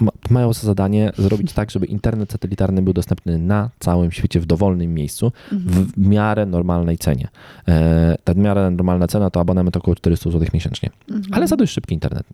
[0.00, 4.46] ma, mają za zadanie zrobić tak, żeby internet satelitarny był dostępny na całym świecie w
[4.46, 5.86] dowolnym miejscu Mhm.
[5.86, 7.28] w miarę normalnej cenie.
[7.68, 11.34] E, ta w miarę normalna cena to abonament około 400 zł miesięcznie, Mhm.
[11.34, 12.26] ale za dość szybki internet.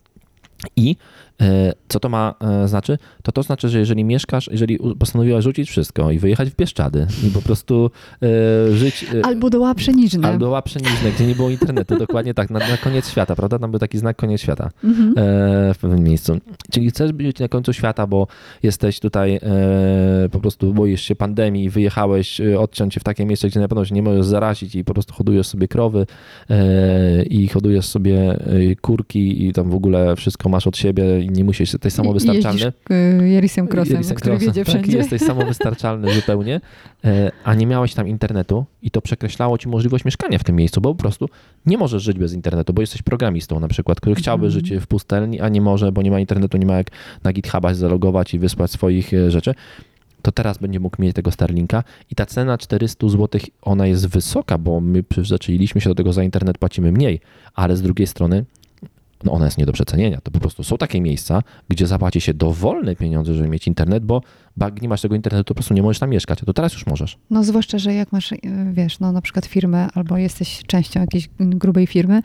[0.76, 0.96] I
[1.88, 2.98] co to ma e, znaczy?
[3.22, 7.30] To to znaczy, że jeżeli mieszkasz, jeżeli postanowiłaś rzucić wszystko i wyjechać w Bieszczady i
[7.30, 7.90] po prostu
[8.22, 9.06] e, żyć...
[9.14, 10.28] e, Albo doła pszeniczne.
[10.28, 13.58] Albo doła pszeniczne, gdzie nie było internetu, dokładnie tak, na, na koniec świata, prawda?
[13.58, 15.14] Tam był taki znak koniec świata Mhm.
[15.16, 16.38] e, w pewnym miejscu.
[16.72, 18.26] Czyli chcesz być na końcu świata, bo
[18.62, 23.48] jesteś tutaj, e, po prostu boisz się pandemii, wyjechałeś e, odciąć się w takie miejsce,
[23.48, 26.06] gdzie na pewno się nie możesz zarazić i po prostu hodujesz sobie krowy
[26.50, 28.30] e, i hodujesz sobie
[28.70, 32.60] e, kurki i tam w ogóle wszystko masz od siebie i nie musisz, jesteś samowystarczalny.
[32.60, 32.72] Jeździsz
[33.68, 34.98] Crossem, Jelisem który Crossem, wiedzie tak, wszędzie.
[34.98, 36.60] jesteś samowystarczalny zupełnie,
[37.04, 40.80] e, a nie miałeś tam internetu i to przekreślało ci możliwość mieszkania w tym miejscu,
[40.80, 41.28] bo po prostu
[41.66, 44.52] nie możesz żyć bez internetu, bo jesteś programistą na przykład, który chciałby Mhm.
[44.66, 46.90] żyć w pustelni, a nie może, bo nie ma internetu, nie ma jak
[47.24, 49.54] na GitHuba się zalogować i wysłać swoich e, rzeczy.
[50.22, 54.58] To teraz będzie mógł mieć tego Starlinka i ta cena 400 zł, ona jest wysoka,
[54.58, 57.20] bo my przyzwyczailiśmy się do tego, za internet płacimy mniej,
[57.54, 58.44] ale z drugiej strony
[59.24, 60.20] no ona jest nie do przecenienia.
[60.20, 64.22] To po prostu są takie miejsca, gdzie zapłaci się dowolne pieniądze, żeby mieć internet, bo
[64.64, 66.42] jak nie masz tego internetu, to po prostu nie możesz tam mieszkać.
[66.42, 67.18] A to teraz już możesz.
[67.30, 68.38] No zwłaszcza, że jak masz, y,
[68.72, 72.22] wiesz, no na przykład firmę albo jesteś częścią jakiejś grubej firmy,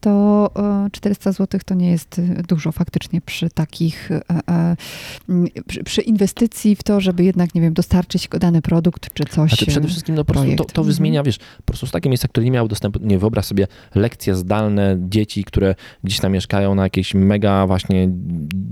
[0.00, 0.50] to
[0.86, 4.10] y, 400 zł to nie jest y, dużo faktycznie przy takich,
[5.28, 9.50] mm, przy, przy inwestycji w to, żeby jednak, nie wiem, dostarczyć dany produkt czy coś.
[9.50, 10.74] Znaczy przede y, wszystkim no, po prostu to, projekt.
[10.74, 10.94] to Mhm.
[10.94, 14.34] zmienia, wiesz, po prostu są takie miejsca, które nie miały dostępu, nie wyobraź sobie lekcje
[14.34, 15.74] zdalne dzieci, które
[16.04, 18.08] gdzieś tam mieszkają na jakiejś mega właśnie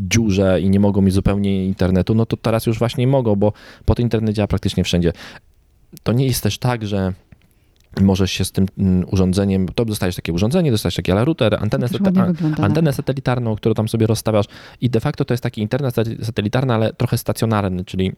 [0.09, 3.53] dziurze i nie mogą mieć zupełnie internetu, no to teraz już właśnie mogą, bo
[3.85, 5.13] po to internet działa praktycznie wszędzie.
[6.03, 7.13] To nie jest też tak, że
[8.01, 12.21] możesz się z tym mm, urządzeniem, to dostajesz takie urządzenie, dostajesz taki router, antenę, wygląda,
[12.65, 14.47] antenę satelitarną, którą tam sobie rozstawiasz
[14.81, 18.13] i de facto to jest taki internet sate- satelitarny, ale trochę stacjonarny, czyli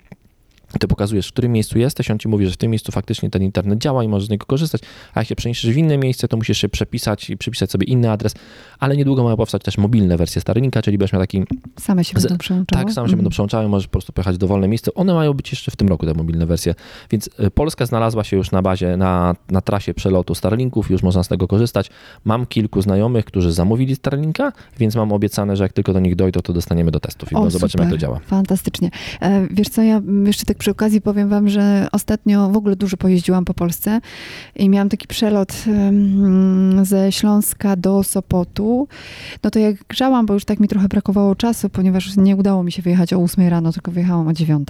[0.80, 3.42] ty pokazujesz, w którym miejscu jesteś, on ci mówi, że w tym miejscu faktycznie ten
[3.42, 4.82] internet działa i możesz z niego korzystać,
[5.14, 8.10] a jak się przeniesiesz w inne miejsce, to musisz się przepisać i przypisać sobie inny
[8.10, 8.34] adres,
[8.78, 11.42] ale niedługo mają powstać też mobilne wersje Starlinka, czyli będziesz miał taki
[11.80, 12.84] Same się Z- będą przełączały?
[12.84, 13.16] tak, sam się Mhm.
[13.18, 14.94] będą przełączały, możesz po prostu pojechać w dowolne miejsce.
[14.94, 16.74] One mają być jeszcze w tym roku, te mobilne wersje.
[17.10, 21.22] Więc y, Polska znalazła się już na bazie, na, na trasie przelotu Starlinków, już można
[21.22, 21.90] z tego korzystać.
[22.24, 26.40] Mam kilku znajomych, którzy zamówili Starlinka, więc mam obiecane, że jak tylko do nich dojdą,
[26.40, 27.98] to dostaniemy do testów i O, zobaczymy, jak to super.
[28.00, 28.20] działa.
[28.26, 28.90] Fantastycznie.
[29.20, 32.96] E, Wiesz co, ja jeszcze tak przy okazji powiem wam, że ostatnio w ogóle dużo
[32.96, 34.00] pojeździłam po Polsce
[34.56, 35.64] i miałam taki przelot
[36.82, 38.88] ze Śląska do Sopotu.
[39.44, 42.72] No to jak grzałam, bo już tak mi trochę brakowało czasu, ponieważ nie udało mi
[42.72, 44.68] się wyjechać o 8 rano, tylko wyjechałam o 9,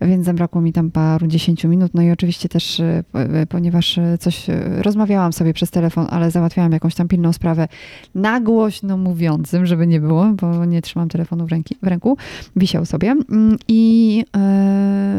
[0.00, 1.94] więc zabrakło mi tam paru dziesięciu minut.
[1.94, 4.46] No i oczywiście też, e, e, ponieważ e, coś
[4.78, 7.68] rozmawiałam sobie przez telefon, ale załatwiałam jakąś tam pilną sprawę
[8.14, 12.16] na głośno mówiącym, żeby nie było, bo nie trzymam telefonu w, ręki, w ręku
[12.56, 13.10] wisiał sobie.
[13.10, 15.15] Mm, I e,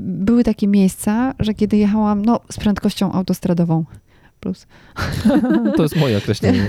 [0.00, 3.84] były takie miejsca, że kiedy jechałam no, z prędkością autostradową,
[4.42, 4.66] plus,
[5.76, 6.68] To jest moje określenie.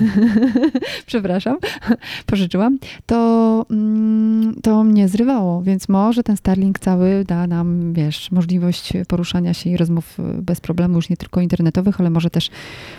[1.05, 1.57] przepraszam,
[2.25, 8.93] pożyczyłam, to, mm, to mnie zrywało, więc może ten Starlink cały da nam, wiesz, możliwość
[9.07, 12.49] poruszania się i rozmów bez problemu, już nie tylko internetowych, ale może też,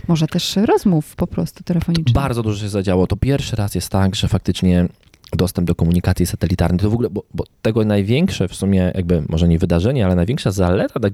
[0.08, 2.14] może też rozmów po prostu telefonicznych.
[2.14, 3.06] Bardzo dużo się zadziało.
[3.06, 4.88] To pierwszy raz jest tak, że faktycznie
[5.36, 9.48] dostęp do komunikacji satelitarnej, to w ogóle, bo, bo tego największe w sumie jakby, może
[9.48, 11.12] nie wydarzenie, ale największa zaleta, tak,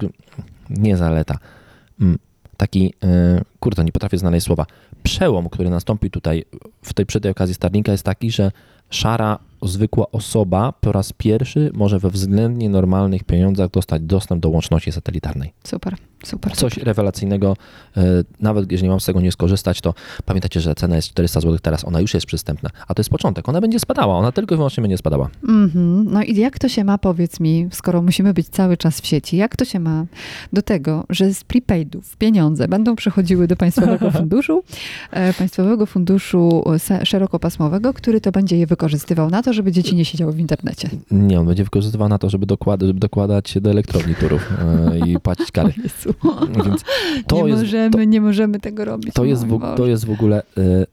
[0.70, 1.38] nie zaleta,
[2.00, 2.18] mm,
[2.56, 4.66] taki, yy, kurde, nie potrafię znaleźć słowa,
[5.02, 6.44] przełom, który nastąpił tutaj
[6.82, 8.52] w tej, przy tej okazji Starlinka jest taki, że
[8.90, 14.92] szara, zwykła osoba po raz pierwszy może we względnie normalnych pieniądzach dostać dostęp do łączności
[14.92, 15.52] satelitarnej.
[15.64, 16.52] Super, super.
[16.52, 16.86] Coś super.
[16.86, 17.56] rewelacyjnego,
[17.96, 18.02] e,
[18.40, 19.94] nawet jeżeli mam z tego nie skorzystać, to
[20.24, 23.48] pamiętajcie, że cena jest 400 zł teraz, ona już jest przystępna, a to jest początek,
[23.48, 25.28] ona będzie spadała, ona tylko i wyłącznie będzie spadała.
[25.48, 26.04] Mhm.
[26.10, 29.36] No i jak to się ma, powiedz mi, skoro musimy być cały czas w sieci,
[29.36, 30.04] jak to się ma
[30.52, 34.62] do tego, że z prepaidów pieniądze będą przechodziły do Państwowego Funduszu,
[35.10, 40.04] e, Państwowego Funduszu se- Szerokopasmowego, który to będzie je wykorzystywał na to, żeby dzieci nie
[40.04, 40.90] siedziały w internecie?
[41.10, 45.08] Nie, on będzie wykorzystywany na to, żeby, dokład, żeby dokładać się do elektrowni turów e,
[45.08, 45.72] i płacić kary.
[46.64, 46.84] Więc
[47.26, 49.14] to nie jest, możemy, to, nie możemy tego robić.
[49.14, 50.42] to, jest, w, to jest w ogóle...
[50.58, 50.86] e,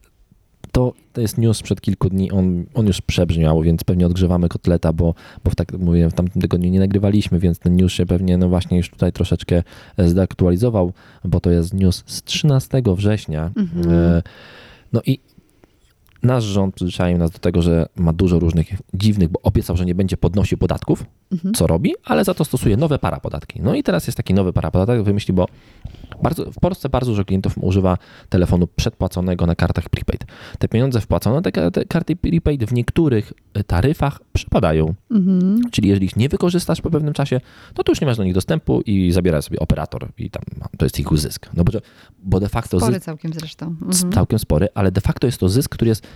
[0.72, 4.92] To, to jest news sprzed kilku dni, on, on już przebrzmiał, więc pewnie odgrzewamy kotleta,
[4.92, 8.38] bo, bo w tak mówię, w tamtym tygodniu nie nagrywaliśmy, więc ten news się pewnie
[8.38, 9.62] no właśnie już tutaj troszeczkę
[9.96, 10.92] e, zdeaktualizował,
[11.24, 13.50] bo to jest news z 13 września.
[13.56, 13.90] Mhm.
[13.94, 14.22] E,
[14.92, 15.18] No i
[16.22, 19.94] nasz rząd przyzwyczaił nas do tego, że ma dużo różnych dziwnych, bo obiecał, że nie
[19.94, 21.54] będzie podnosił podatków, Mhm.
[21.54, 23.60] co robi, ale za to stosuje nowe parapodatki.
[23.62, 25.46] No i teraz jest taki nowy parapodatek, wymyśli, bo
[26.22, 27.98] bardzo, w Polsce bardzo dużo klientów używa
[28.28, 30.24] telefonu przedpłaconego na kartach prepaid.
[30.58, 34.94] Te pieniądze wpłacone te, te karty prepaid w niektórych y, taryfach przypadają.
[35.10, 35.60] Mhm.
[35.70, 37.40] Czyli jeżeli ich nie wykorzystasz po pewnym czasie,
[37.74, 40.42] to tu już nie masz do nich dostępu i zabiera sobie operator i tam
[40.78, 41.48] to jest ich zysk.
[41.54, 41.72] No bo,
[42.22, 43.66] bo de facto Spory zysk, całkiem zresztą.
[43.66, 44.12] Mhm.
[44.12, 46.06] całkiem spory, ale de facto jest to zysk, który jest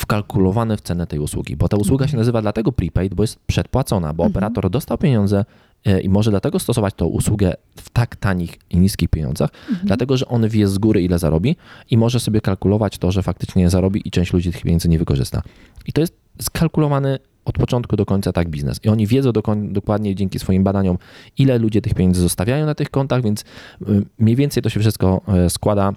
[0.00, 4.12] wkalkulowany w cenę tej usługi, bo ta usługa się nazywa dlatego prepaid, bo jest przedpłacona,
[4.12, 4.32] bo Mhm.
[4.32, 5.44] operator dostał pieniądze
[5.84, 9.86] e, i może dlatego stosować tą usługę w tak tanich i niskich pieniądzach, Mhm.
[9.86, 11.56] dlatego że on wie z góry ile zarobi
[11.90, 15.42] i może sobie kalkulować to, że faktycznie zarobi i część ludzi tych pieniędzy nie wykorzysta.
[15.86, 18.80] I to jest skalkulowany od początku do końca tak biznes.
[18.84, 19.32] I oni wiedzą
[19.72, 20.98] dokładnie dzięki swoim badaniom,
[21.38, 23.44] ile ludzie tych pieniędzy zostawiają na tych kontach, więc y,
[24.18, 25.92] mniej więcej to się wszystko e, składa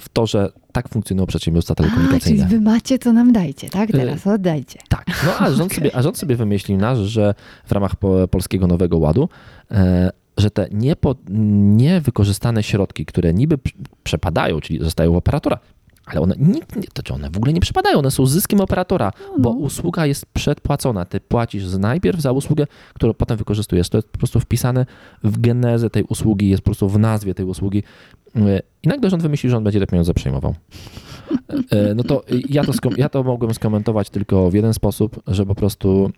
[0.00, 2.46] w to, że tak funkcjonują przedsiębiorstwa A, czyli telekomunikacyjne.
[2.46, 3.90] wy macie, to nam dajcie, tak?
[3.90, 4.78] Y, Teraz oddajcie.
[4.88, 7.34] Tak, no a rząd, sobie, a rząd sobie wymyślił nasz, że
[7.66, 9.28] w ramach po, Polskiego Nowego Ładu,
[9.70, 13.72] e, że te niepo, niewykorzystane środki, które niby pr-
[14.04, 15.58] przepadają, czyli zostają u operatora,
[16.06, 19.12] ale one, nikt nie, to czy one w ogóle nie przepadają, one są zyskiem operatora,
[19.38, 19.56] bo no.
[19.56, 21.04] usługa jest przedpłacona.
[21.04, 23.88] Ty płacisz najpierw za usługę, którą potem wykorzystujesz.
[23.88, 24.86] To jest po prostu wpisane
[25.24, 27.82] w genezę tej usługi, jest po prostu w nazwie tej usługi.
[28.36, 30.54] E, I nagle rząd wymyślił, że on będzie te pieniądze przejmował.
[31.70, 35.54] E, No to ja to, ja to mogłem skomentować tylko w jeden sposób, że po
[35.54, 36.10] prostu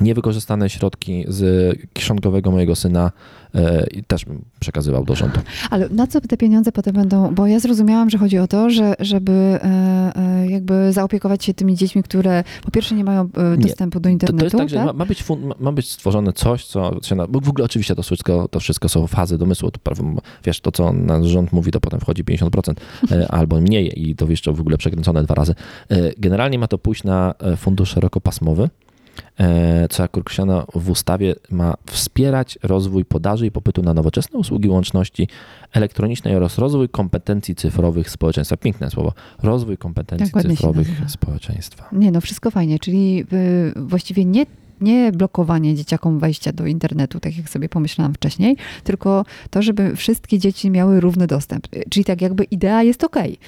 [0.00, 3.12] niewykorzystane środki z kieszonkowego mojego syna
[3.54, 5.40] e, i też bym przekazywał do rządu.
[5.70, 7.34] Ale na co te pieniądze potem będą?
[7.34, 11.76] Bo ja zrozumiałam, że chodzi o to, że, żeby e, e, jakby zaopiekować się tymi
[11.76, 13.62] dziećmi, które po pierwsze nie mają e, Nie.
[13.62, 14.38] dostępu do To, internetu.
[14.38, 14.86] to jest tak, że tak?
[14.86, 17.94] ma, ma, być fun, ma- być stworzone coś, co się na, bo w ogóle oczywiście
[17.94, 19.70] to wszystko, to wszystko są fazy domysłu.
[19.70, 22.74] To, prawo- wiesz, to co nasz rząd mówi, to potem wchodzi 50%
[23.10, 25.54] e, albo mniej i to jeszcze w ogóle przekręcone dwa razy.
[26.18, 28.68] Generalnie ma to pójść na fundusz szerokopasmowy
[29.90, 35.28] co jak określono w ustawie, ma wspierać rozwój podaży i popytu na nowoczesne usługi łączności
[35.72, 38.56] elektronicznej oraz rozwój kompetencji cyfrowych społeczeństwa.
[38.56, 39.12] Piękne słowo.
[39.42, 41.88] Rozwój kompetencji Tak cyfrowych społeczeństwa.
[41.92, 44.46] Nie, no wszystko fajnie, czyli y, właściwie nie,
[44.82, 50.38] nie blokowanie dzieciakom wejścia do internetu, tak jak sobie pomyślałam wcześniej, tylko to, żeby wszystkie
[50.38, 51.66] dzieci miały równy dostęp.
[51.90, 53.38] Czyli tak jakby idea jest okej,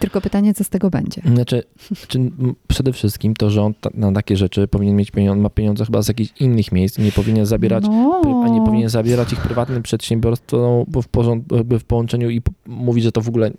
[0.00, 1.22] tylko pytanie, co z tego będzie.
[1.34, 1.62] Znaczy,
[2.08, 2.30] czy
[2.68, 6.02] przede wszystkim to, że on ta, na takie rzeczy powinien mieć pieniądze, ma pieniądze chyba
[6.02, 8.22] z jakichś innych miejsc i nie powinien zabierać no.
[8.44, 10.36] A nie powinien zabierać ich prywatnym przedsiębiorstwom
[10.88, 13.50] bo w, porząd, w połączeniu i mówić, że to w ogóle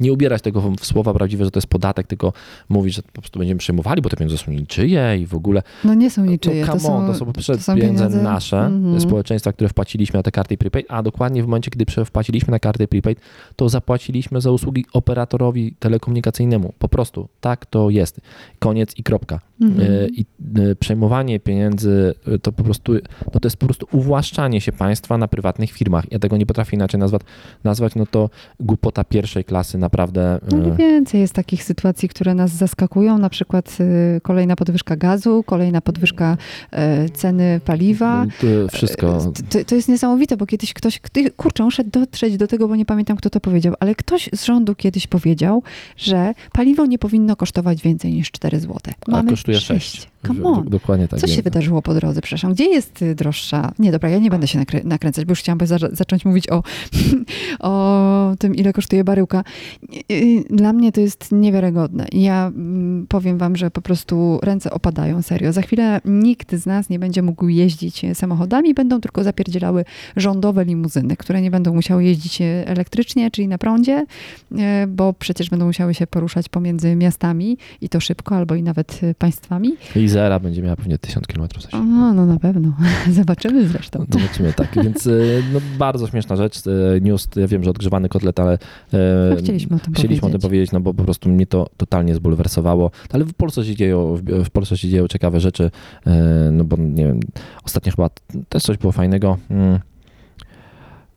[0.00, 2.32] nie ubierać tego w- słowa prawdziwe, że to jest podatek, tylko
[2.68, 5.62] mówić, że po prostu będziemy przejmowali, bo te pieniądze są niczyje i w ogóle.
[5.84, 9.00] No nie są niczyje, no, to są, on, to są to są pieniądze, nasze, Mhm.
[9.00, 12.88] społeczeństwa, które wpłaciliśmy na te karty prepaid, a dokładnie w momencie, gdy wpłaciliśmy na karty
[12.88, 13.20] prepaid,
[13.56, 16.72] to zapłaciliśmy za usługi operatorowi telekomunikacyjnemu.
[16.78, 18.20] Po prostu tak to jest.
[18.58, 19.40] Koniec i kropka.
[19.60, 19.90] Mhm.
[20.04, 20.26] E, I
[20.70, 22.92] e, przejmowanie pieniędzy e, to po prostu,
[23.34, 26.04] no to jest po prostu uwłaszczanie się państwa na prywatnych firmach.
[26.12, 27.22] Ja tego nie potrafię inaczej nazwać,
[27.64, 28.30] nazwać no to
[28.60, 30.38] głupota pierwszej klasy naprawdę.
[30.52, 35.42] No e, więcej jest takich sytuacji, które nas zaskakują, na przykład y, kolejna podwyżka gazu,
[35.46, 36.36] kolejna podwyżka
[37.06, 38.26] y, ceny paliwa.
[38.40, 39.32] to wszystko.
[39.50, 41.00] To, to jest niesamowite, bo kiedyś ktoś,
[41.36, 44.74] kurczę, muszę dotrzeć do tego, bo nie pamiętam, kto to powiedział, ale ktoś z rządu
[44.74, 45.62] kiedyś powiedział,
[45.96, 48.76] że paliwo nie powinno kosztować więcej niż 4 zł.
[49.12, 50.08] A kosztuje 6.
[50.26, 50.68] Come on.
[50.68, 51.20] Dokładnie tak.
[51.20, 52.52] Co się wydarzyło po drodze, przepraszam?
[52.54, 53.72] Gdzie jest y, droższa?
[53.78, 56.62] Nie, dobra, ja nie będę się nakrę- nakręcać, bo już chciałam za- zacząć mówić o,
[57.70, 59.44] o tym, ile kosztuje baryłka.
[60.50, 62.06] Dla mnie to jest niewiarygodne.
[62.12, 65.52] Ja mm, powiem wam, że po prostu ręce opadają, serio.
[65.52, 69.84] Za chwilę nikt z nas nie będzie mógł jeździć samochodami, będą tylko zapierdzielały
[70.16, 74.06] rządowe limuzyny, które nie będą musiały jeździć elektrycznie, czyli na prądzie,
[74.58, 79.00] e, bo przecież będą musiały się poruszać pomiędzy miastami i to szybko, albo i nawet
[79.18, 79.76] państwami.
[79.96, 82.76] I zera będzie miała pewnie 1000 km za O, no na pewno.
[83.12, 83.98] Zobaczymy zresztą.
[83.98, 84.68] No, Zobaczymy, tak.
[84.84, 85.10] Więc e,
[85.52, 86.58] no, bardzo śmieszna rzecz.
[86.66, 88.58] E, News, ja wiem, że odgrzewany kotlet, ale
[88.92, 90.42] No, chcieliśmy o tym chcieliśmy o tym powiedzieć.
[90.42, 92.90] powiedzieć, no bo po prostu mnie to totalnie zbulwersowało.
[93.10, 95.70] Ale w Polsce się dzieją, w, w Polsce się dzieją ciekawe rzeczy,
[96.06, 97.20] e, no bo nie wiem,
[97.64, 98.10] ostatnio chyba
[98.48, 99.38] też coś było fajnego.
[99.50, 99.78] Mm.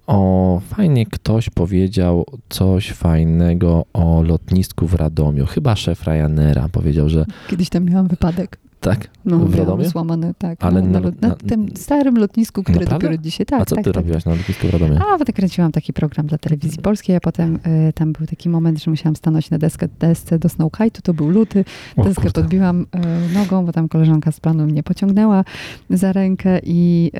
[0.07, 5.45] O, fajnie ktoś powiedział coś fajnego o lotnisku w Radomiu.
[5.45, 8.57] Chyba szef Ryanaira powiedział, że Kiedyś tam miałam wypadek.
[8.81, 9.89] Tak, No, w Radomiu?
[9.89, 10.63] złamany, tak.
[10.63, 13.07] Ale no, na, na- na, tym starym lotnisku, które Naprawdę?
[13.07, 14.95] dopiero dzisiaj, tak, A co tak, ty tak, robiłaś na lotnisku w Radomiu?
[15.13, 17.55] A, bo tak kręciłam taki program dla telewizji polskiej, a potem
[17.89, 21.29] y, tam był taki moment, że musiałam stanąć na deskę, desce do Snowkite'u, to był
[21.29, 21.65] luty,
[21.97, 22.41] O deskę kurde.
[22.41, 25.43] podbiłam y, nogą, bo tam koleżanka z planu mnie pociągnęła
[25.89, 27.11] za rękę i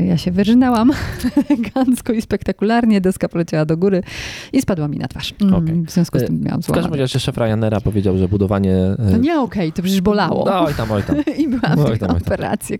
[0.00, 0.90] y, ja się wyrżnęłam
[1.50, 4.02] elegancko i spektakularnie, deska poleciała do góry
[4.52, 5.34] i spadła mi na twarz.
[5.40, 5.82] Mm, Okej.
[5.86, 7.02] W związku z tym miałam W każdym złamane.
[7.02, 8.76] razie szef Ryanaira powiedział, że budowanie...
[9.12, 10.44] No nie okej, to przecież bolało.
[10.46, 11.16] No, oj tam, oj tam.
[11.38, 12.78] I byłam Oj w tam, oj operację.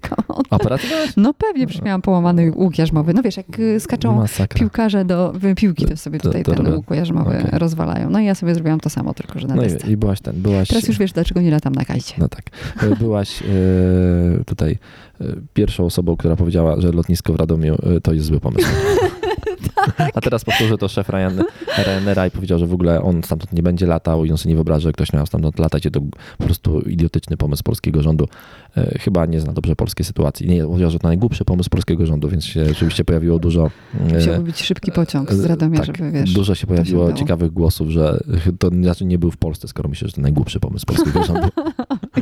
[1.16, 3.14] No pewnie, przecież miałam połamany łuk jarzmowy.
[3.14, 4.58] No wiesz, jak y, skaczą Masakra.
[4.58, 6.76] piłkarze do piłki, to sobie To- tutaj to ten robią.
[6.76, 7.58] łuk jarzmowy Okej.
[7.58, 8.10] rozwalają.
[8.10, 9.88] No i ja sobie zrobiłam to samo, tylko że na No desce.
[9.88, 10.68] i, i byłaś ten, byłaś...
[10.68, 12.14] Teraz już wiesz, dlaczego nie latam na kajcie.
[12.18, 12.42] No tak.
[12.82, 14.78] E, Byłaś e, tutaj
[15.20, 18.66] e, pierwszą osobą, która powiedziała, że lotnisko w Radomiu to jest zły pomysł.
[19.96, 20.10] Tak.
[20.14, 21.44] A teraz powtórzę to szef Ryan,
[21.78, 24.56] Ryanaira i powiedział, że w ogóle on stamtąd nie będzie latał i on sobie nie
[24.56, 25.86] wyobraża, że ktoś miał stamtąd latać.
[25.86, 26.00] I to
[26.38, 28.28] po prostu idiotyczny pomysł polskiego rządu.
[28.76, 30.48] E, Chyba nie zna dobrze polskiej sytuacji.
[30.48, 33.70] Nie, powiedział, że to najgłupszy pomysł polskiego rządu, więc się rzeczywiście pojawiło dużo...
[34.10, 36.32] e, Musiałby być szybki pociąg z Radomia, tak, żeby wiesz.
[36.32, 37.18] Dużo się pojawiło udało.
[37.18, 38.20] ciekawych głosów, że
[38.58, 41.48] to znaczy nie był w Polsce, skoro myślę, że to najgłupszy pomysł polskiego rządu.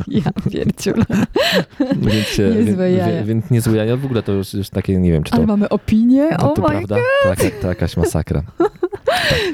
[0.07, 1.03] Ja pierdziul.
[2.01, 3.19] Więc, się, Niezłe jaja.
[3.19, 3.97] wie- więc niezłe jaja.
[3.97, 6.29] W ogóle to już, już takie, nie wiem, czy to, Ale mamy opinię?
[6.39, 6.95] to, O to my prawda?
[7.23, 8.43] To, jaka, to jakaś masakra.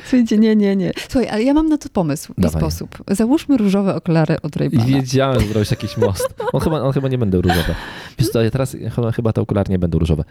[0.03, 0.91] Słuchajcie, nie, nie, nie.
[1.09, 2.61] Słuchaj, ale ja mam na to pomysł Dawaj.
[2.61, 2.97] sposób.
[3.07, 4.85] Załóżmy różowe okulary od Ray-Bana.
[4.85, 6.33] wiedziałem, że jakiś most.
[6.53, 7.75] On chyba, chyba nie będą różowe.
[8.19, 8.77] Wiesz co, ja teraz
[9.15, 10.23] chyba, te okulary nie będą różowe.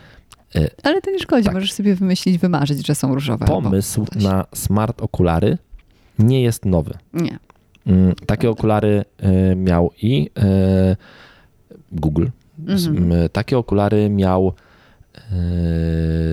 [0.82, 1.54] Ale to nie szkodzi, Tak.
[1.54, 3.46] możesz sobie wymyślić, wymarzyć, że są różowe.
[3.46, 5.58] Pomysł na smart okulary
[6.18, 6.94] nie jest nowy.
[7.12, 7.38] Nie.
[7.86, 9.04] Mm, Takie okulary
[9.56, 10.30] miał i
[11.92, 12.26] Google.
[12.68, 13.28] Mhm.
[13.32, 14.52] Takie okulary miał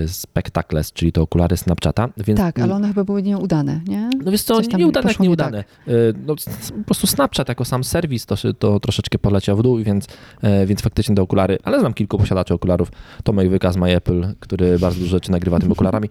[0.06, 2.08] Spectacles, czyli to okulary Snapchata.
[2.26, 4.10] Więc Tak, ale one chyba były nieudane, nie?
[4.24, 5.64] No Coś tam nieudane jak nie nieudane.
[5.88, 9.62] Y, No, s- s- po prostu Snapchat jako sam serwis to, to troszeczkę poleciał w
[9.62, 10.06] dół, więc,
[10.42, 12.92] e, więc faktycznie te okulary, ale znam kilku posiadaczy okularów.
[13.24, 16.08] Tomek Wyka z MyApple, który bardzo dużo rzeczy nagrywa tymi okularami.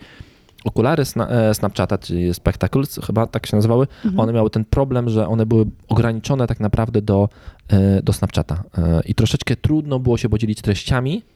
[0.65, 4.19] Okulary sna, e, Snapchata, czyli Spectacles, chyba tak się nazywały, Mhm.
[4.19, 7.29] one miały ten problem, że one były ograniczone tak naprawdę do,
[7.67, 11.34] e, do Snapchata E, i troszeczkę trudno było się podzielić treściami e,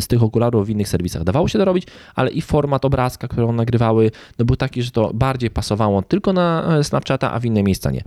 [0.00, 1.24] z tych okularów w innych serwisach.
[1.24, 5.10] Dawało się to robić, ale i format obrazka, którą nagrywały, no był taki, że to
[5.14, 8.04] bardziej pasowało tylko na e, Snapchata, a w inne miejsca nie.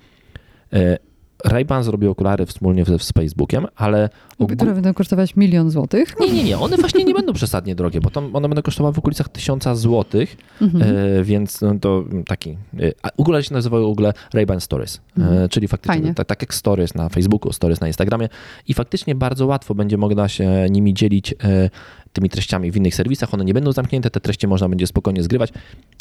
[1.45, 4.09] Ray-Ban zrobił okulary wspólnie z, Facebookiem, ale...
[4.39, 6.15] ogó- Które będą kosztować milion złotych.
[6.19, 8.99] Nie, nie, nie, one właśnie nie będą przesadnie drogie, bo tam one będą kosztowały w
[8.99, 10.83] okolicach 1000 złotych, Mhm.
[11.19, 12.49] e, więc no, to taki...
[12.51, 12.55] E,
[13.03, 16.15] a okulary się nazywają w ogóle Ray-Ban Stories, e, czyli faktycznie Mhm.
[16.15, 18.29] Tak, tak jak Stories na Facebooku, Stories na Instagramie
[18.67, 21.69] i faktycznie bardzo łatwo będzie można się nimi dzielić e,
[22.17, 25.53] tymi treściami w innych serwisach, one nie będą zamknięte, te treści można będzie spokojnie zgrywać.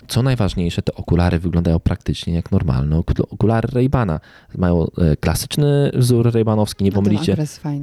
[0.08, 4.20] Co najważniejsze, te okulary wyglądają praktycznie jak normalne okul- okulary Ray-Bana.
[4.58, 7.40] Mają e, klasyczny wzór Ray-Banowski, nie pomylicie, nie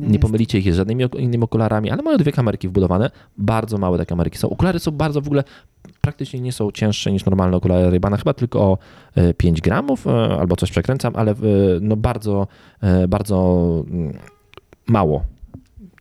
[0.07, 0.21] jest.
[0.21, 3.09] pomylicie ich z żadnymi innymi okularami, ale mają dwie kamerki wbudowane.
[3.37, 4.49] Bardzo małe te kamerki są.
[4.49, 5.43] Okulary są bardzo w ogóle
[6.01, 8.77] praktycznie nie są cięższe niż normalne okulary Ray-Bana, chyba tylko o
[9.15, 11.35] e, 5 gramów e, albo coś przekręcam, ale
[11.81, 12.47] no bardzo,
[13.07, 14.13] bardzo mm,
[14.87, 15.23] mało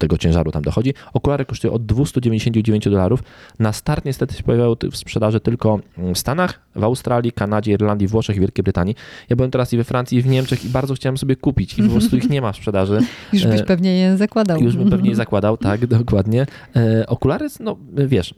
[0.03, 0.95] tego ciężaru tam dochodzi.
[1.13, 3.23] Okulary kosztują od 299 dolarów.
[3.59, 5.79] Na start niestety się pojawiały w sprzedaży tylko
[6.15, 8.95] w Stanach, w Australii, Kanadzie, Irlandii, Włoszech i Wielkiej Brytanii.
[9.29, 11.83] Ja byłem teraz i we Francji, i w Niemczech i bardzo chciałem sobie kupić i
[11.83, 12.99] po prostu ich nie ma w sprzedaży.
[13.33, 14.61] Już byś e, pewnie je zakładał.
[14.61, 16.47] Już bym pewnie je zakładał, tak, dokładnie.
[16.77, 18.35] E, okulary, no wiesz,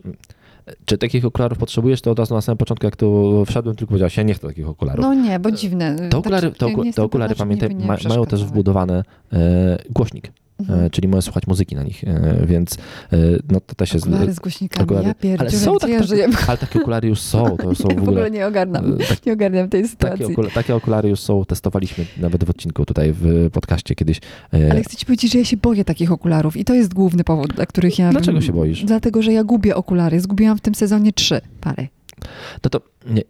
[0.85, 4.17] czy takich okularów potrzebujesz, to od razu na samym początku, jak tu wszedłem, tylko powiedziałeś,
[4.17, 5.05] ja nie chcę takich okularów.
[5.05, 6.09] No nie, bo dziwne.
[6.11, 9.03] te okulary, Tak, te, okulary pamiętaj, ma, mają też wbudowany
[9.33, 10.85] e, głośnik, Mhm.
[10.85, 12.75] e, czyli możesz słuchać muzyki na nich, e, więc
[13.13, 13.17] e,
[13.51, 14.07] no to też jest...
[14.07, 16.29] Okulary z głośnikami, okulary- ja ale są tak, ja tak, żyję?
[16.49, 18.31] ale takie okulary już są, to są Ja w ogóle...
[18.31, 20.19] nie ogarniam, e, tak, nie ogarniam tej sytuacji.
[20.19, 24.21] takie, okula, takie okulary już są, testowaliśmy nawet w odcinku tutaj w podcaście kiedyś.
[24.53, 27.55] Ale chcę ci powiedzieć, że ja się boję takich okularów i to jest główny powód,
[27.55, 28.11] dla których ja...
[28.11, 28.85] Dlaczego się boisz?
[28.85, 30.21] Dlatego, że ja gubię okulary.
[30.21, 31.89] Zgubiłam w tym sezonie trzy pary.
[32.65, 33.23] No to nie,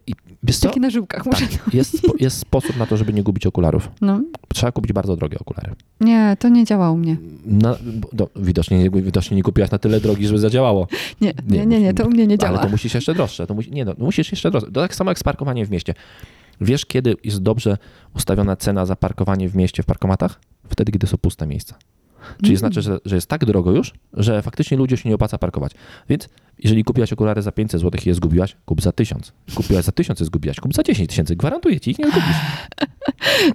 [0.45, 0.68] wiesz co?
[0.68, 1.47] Takie na żyłkach muszę...
[1.47, 3.88] Tak, jest, jest sposób na to, żeby nie gubić okularów.
[4.01, 4.20] No,
[4.55, 5.72] Trzeba kupić bardzo drogie okulary.
[6.01, 7.16] nie, to nie działa u mnie.
[7.47, 7.76] Na,
[8.12, 10.86] no, widocznie, nie- widocznie nie kupiłaś na tyle drogi, żeby zadziałało.
[11.20, 12.53] Nie, nie, nie, nie, to u mnie nie działa.
[12.59, 13.47] Ale to musisz jeszcze droższe.
[13.47, 14.70] To musi, nie, no, musisz jeszcze droższe.
[14.70, 15.95] To tak samo jak z parkowaniem w mieście.
[16.61, 17.78] Wiesz, kiedy jest dobrze
[18.16, 20.40] ustawiona cena za parkowanie w mieście w parkomatach?
[20.68, 21.74] Wtedy, kiedy są puste miejsca.
[22.37, 22.59] Czyli Mm.
[22.59, 25.72] znaczy, że, że jest tak drogo już, że faktycznie ludziom się nie opłaca parkować.
[26.09, 29.33] Więc jeżeli kupiłaś okulary za 500 zł i je zgubiłaś, kup za 1000.
[29.55, 31.37] Kupiłaś za 1000 i zgubiłaś, kup za 10 tysięcy.
[31.37, 32.37] Gwarantuję ci, ich nie zgubisz.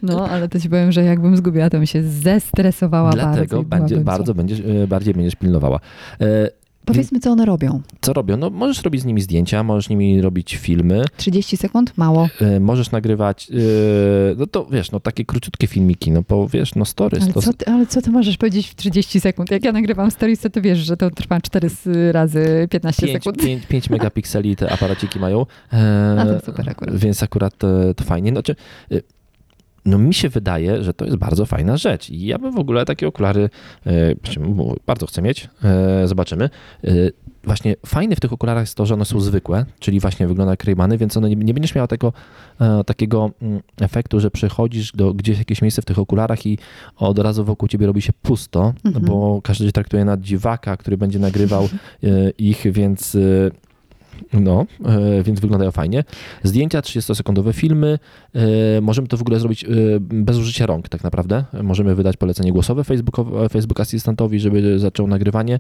[0.04, 3.26] No, ale to ci powiem, że jakbym zgubiła, to bym się zestresowała bardzo.
[3.28, 5.80] Dlatego będzie, bardzo będziesz, e, bardziej będziesz pilnowała.
[6.94, 7.82] Powiedzmy, co one robią.
[8.02, 8.38] Co robią?
[8.38, 11.94] No, możesz robić z nimi zdjęcia, możesz z nimi robić filmy, 30 sekund?
[11.98, 12.30] Mało.
[12.42, 13.56] e, możesz nagrywać, e,
[14.38, 17.24] no to wiesz, no takie króciutkie filmiki, no bo wiesz, no stories.
[17.24, 19.52] Ale to, co, ty, ale co ty możesz powiedzieć w 30 sekund?
[19.52, 21.70] Jak ja nagrywam stories, to ty wiesz, że to trwa 4
[22.12, 23.44] razy 15 5, sekund.
[23.44, 25.46] 5, 5 megapikseli te aparaciki mają.
[25.74, 26.96] E, A to super akurat.
[26.96, 28.32] Więc akurat e, to fajnie.
[28.32, 28.56] Znaczy,
[29.86, 32.86] no mi się wydaje, że to jest bardzo fajna rzecz i ja bym w ogóle
[32.86, 33.50] takie okulary
[33.86, 33.92] e,
[34.88, 35.50] bardzo chcę mieć.
[35.64, 36.50] E, Zobaczymy.
[36.84, 36.90] E,
[37.44, 40.64] Właśnie fajne w tych okularach jest to, że one są zwykłe, czyli właśnie wygląda jak
[40.64, 42.14] Raymany, więc one nie, będziesz miała tego,
[42.86, 46.58] takiego mm, efektu, że przychodzisz do gdzieś jakieś miejsce w tych okularach i
[46.98, 49.06] od razu wokół ciebie robi się pusto, Mhm.
[49.06, 51.70] bo każdy cię traktuje na dziwaka, który będzie nagrywał
[52.38, 53.18] ich, więc
[54.34, 56.04] no, e, więc wyglądają fajnie.
[56.44, 58.00] Zdjęcia, 30-sekundowe filmy.
[58.36, 59.68] E, możemy to w ogóle zrobić e,
[60.00, 61.44] bez użycia rąk, tak naprawdę.
[61.64, 65.60] Możemy wydać polecenie głosowe Facebookowi- Facebook Asystentowi, żeby zaczął nagrywanie.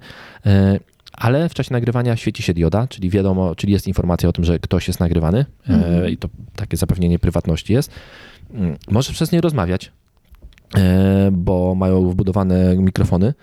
[1.13, 4.59] Ale w czasie nagrywania świeci się dioda, czyli wiadomo, czyli jest informacja o tym, że
[4.59, 6.09] ktoś jest nagrywany Mhm.
[6.09, 7.91] i to takie zapewnienie prywatności jest.
[8.53, 9.91] Mm, Możesz przez nie rozmawiać,
[11.31, 13.33] bo mają wbudowane mikrofony,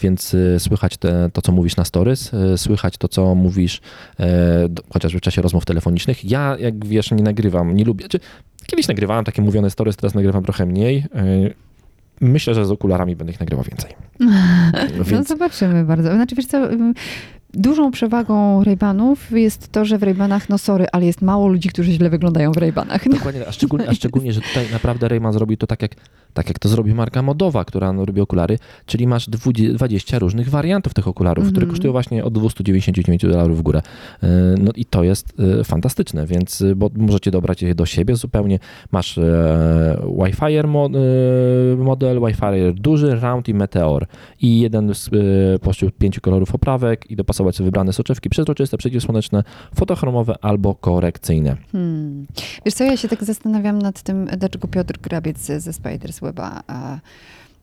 [0.00, 3.80] więc e, słychać te, to, co mówisz na stories, e, słychać to, co mówisz
[4.20, 6.24] e, chociażby w czasie rozmów telefonicznych.
[6.24, 8.08] Ja, jak wiesz, nie nagrywam, nie lubię.
[8.08, 8.20] Czy,
[8.66, 11.04] kiedyś nagrywałem takie mówione stories, teraz nagrywam trochę mniej.
[11.14, 11.24] E,
[12.20, 13.90] Myślę, że z okularami będę ich nagrywał więcej.
[14.98, 16.14] No Więc zobaczymy bardzo.
[16.14, 16.68] Znaczy, wiesz co,
[17.56, 21.92] dużą przewagą Raybanów jest to, że w Raybanach, no sorry, ale jest mało ludzi, którzy
[21.92, 23.06] źle wyglądają w Raybanach.
[23.06, 23.16] No.
[23.16, 25.94] Dokładnie, a szczególnie, a szczególnie, że tutaj naprawdę Rayman zrobił to tak jak,
[26.34, 30.48] tak jak to zrobi marka modowa, która no, robi okulary, czyli masz 20 20 różnych
[30.50, 31.70] wariantów tych okularów, które Mhm.
[31.70, 33.82] kosztują właśnie od 299 dolarów w górę.
[34.22, 34.26] E,
[34.58, 38.58] No i to jest e, fantastyczne, więc e, bo możecie dobrać je do siebie zupełnie.
[38.92, 39.18] Masz
[40.24, 40.88] Wi-Fi mo,
[41.78, 44.06] model, Wi-Fi duży, round i meteor
[44.40, 45.10] i jeden z
[45.62, 51.56] pośród pięciu kolorów oprawek i dopasować sobie wybrane soczewki przezroczyste, przeciwsłoneczne, fotochromowe albo korekcyjne.
[51.72, 52.26] Hmm.
[52.64, 56.62] Wiesz co, ja się tak zastanawiam nad tym, dlaczego Piotr Grabiec ze Spiders Weba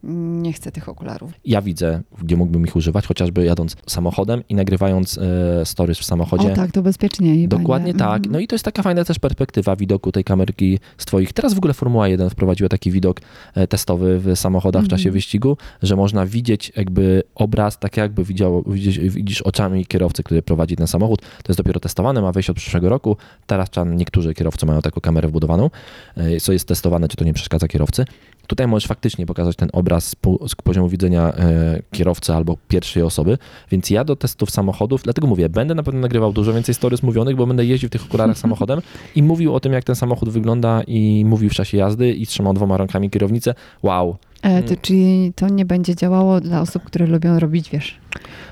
[0.03, 1.31] nie chce tych okularów.
[1.45, 6.51] ja widzę, gdzie mógłbym ich używać, chociażby jadąc samochodem i nagrywając e, stories w samochodzie.
[6.51, 7.47] O tak, to bezpieczniej.
[7.47, 7.99] Dokładnie będzie.
[7.99, 8.15] tak.
[8.17, 8.31] Mhm.
[8.33, 11.33] No i to jest taka fajna też perspektywa widoku tej kamerki z twoich.
[11.33, 13.21] Teraz w ogóle Formuła 1 wprowadziła taki widok
[13.55, 15.13] e, testowy w samochodach w czasie Mhm.
[15.13, 20.75] wyścigu, że można widzieć jakby obraz, tak jakby widział, widzisz, widzisz oczami kierowcy, który prowadzi
[20.75, 21.21] ten samochód.
[21.21, 23.17] To jest dopiero testowane, ma wejść od przyszłego roku.
[23.47, 25.69] Teraz niektórzy kierowcy mają taką kamerę wbudowaną,
[26.17, 28.05] e, co jest testowane, czy to nie przeszkadza kierowcy.
[28.51, 33.03] Tutaj możesz faktycznie pokazać ten obraz z, po, z poziomu widzenia e, kierowcy albo pierwszej
[33.03, 33.37] osoby,
[33.71, 37.35] więc ja do testów samochodów, dlatego mówię, będę na pewno nagrywał dużo więcej stories mówionych,
[37.35, 38.81] bo będę jeździł w tych okularach samochodem
[39.15, 42.53] i mówił o tym, jak ten samochód wygląda i mówił w czasie jazdy i trzymał
[42.53, 43.53] dwoma rękami kierownicę.
[43.83, 47.99] Wow, E, to, czyli to nie będzie działało dla osób, które lubią robić, wiesz,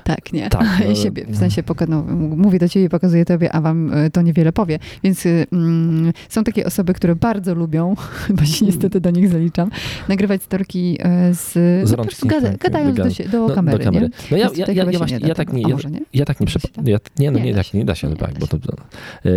[0.04, 0.48] tak, nie?
[0.48, 2.02] Tak, no, I siebie, w sensie poka- no,
[2.36, 4.78] mówię do ciebie, pokazuję tobie, a wam e, to niewiele powie.
[5.04, 7.94] Więc y, mm, są takie osoby, które bardzo lubią,
[8.36, 9.70] bo się niestety do nich zaliczam,
[10.08, 11.52] nagrywać storki e, z,
[11.88, 14.06] Z no, gada, tak, gadając do, się, do, no, kamery, do kamery.
[14.06, 14.10] nie?
[14.30, 16.00] No ja, ja, ja, ja, właśnie, nie ja tak nie, ja, nie?
[16.14, 16.86] ja tak nie, się, tak?
[16.86, 17.78] ja, nie, no Nie nie, da się.
[17.78, 18.58] nie da się, Nie tak, da bo to,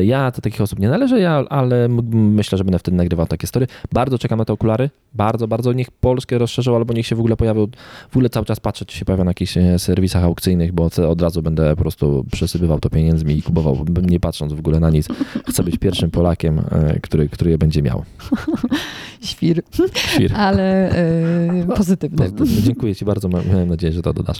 [0.02, 3.68] ja do takich osób nie należę, ja, ale myślę, że będę wtedy nagrywał takie story.
[3.92, 7.38] Bardzo czekam na te okulary, bardzo, bardzo, niech Polskę rozszerzą, albo niech się w ogóle
[7.38, 7.68] pojawią,
[8.10, 11.22] w ogóle cały czas patrzę, czy się pojawią na jakichś e, serwisach aukcyjnych, bo od
[11.22, 15.08] razu będę po prostu przesypywał to pieniędzmi i kupował, nie patrząc w ogóle na nic.
[15.50, 18.04] Chcę być pierwszym Polakiem, e, który, który je będzie miał.
[19.22, 19.64] Świr,
[19.96, 20.34] Świr.
[20.36, 22.32] ale e, pozytywny.
[22.64, 23.30] Dziękuję Ci bardzo.
[23.30, 24.38] Miałem nadzieję, że to dodasz.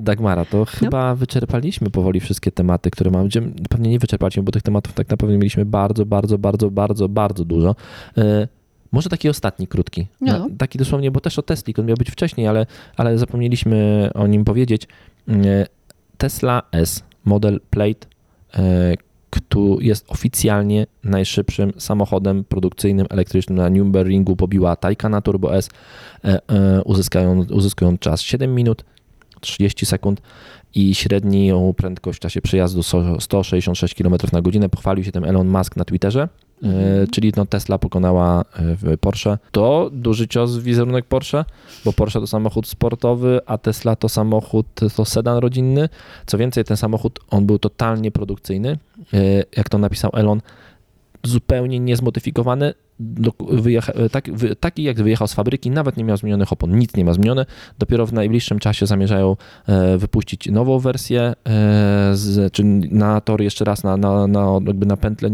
[0.00, 3.28] Dagmara, to chyba wyczerpaliśmy powoli wszystkie tematy, które mamy.
[3.68, 7.74] Pewnie nie wyczerpaliśmy, bo tych tematów tak naprawdę mieliśmy bardzo, bardzo, bardzo, bardzo, bardzo dużo.
[8.92, 10.06] Może taki ostatni, krótki.
[10.20, 10.38] No.
[10.38, 12.66] Na, taki dosłownie, bo też o Tesli, on miał być wcześniej, ale,
[12.96, 14.88] ale zapomnieliśmy o nim powiedzieć.
[15.28, 15.66] E,
[16.18, 18.06] Tesla S, model Plate,
[18.54, 18.94] e,
[19.30, 25.68] który jest oficjalnie najszybszym samochodem produkcyjnym elektrycznym na Nürburgringu, pobiła Taycana Turbo S,
[26.24, 28.84] e, uzyskując, uzyskując czas 7 minut
[29.40, 30.22] 30 sekund
[30.74, 34.68] i średnią prędkość w czasie przejazdu so- 166 km na godzinę.
[34.68, 36.28] Pochwalił się tym Elon Musk na Twitterze.
[36.62, 37.06] E.
[37.10, 38.44] Czyli no Tesla pokonała
[38.92, 39.38] e, Porsche.
[39.52, 41.44] To duży cios w wizerunek Porsche,
[41.84, 45.88] bo Porsche to samochód sportowy, a Tesla to samochód, to sedan rodzinny.
[46.26, 48.78] Co więcej, ten samochód, on był totalnie produkcyjny.
[49.14, 49.18] E,
[49.56, 50.40] Jak to napisał Elon,
[51.24, 52.74] zupełnie niezmodyfikowany.
[53.02, 56.96] Do- wyjecha- tak, wy, taki jak wyjechał z fabryki, nawet nie miał zmienionych opon, nic
[56.96, 57.46] nie ma zmienione.
[57.78, 59.36] Dopiero w najbliższym czasie zamierzają
[59.66, 61.34] e, wypuścić nową wersję, e,
[62.14, 65.30] z, czy na tor jeszcze raz na, na, na, jakby na pętlę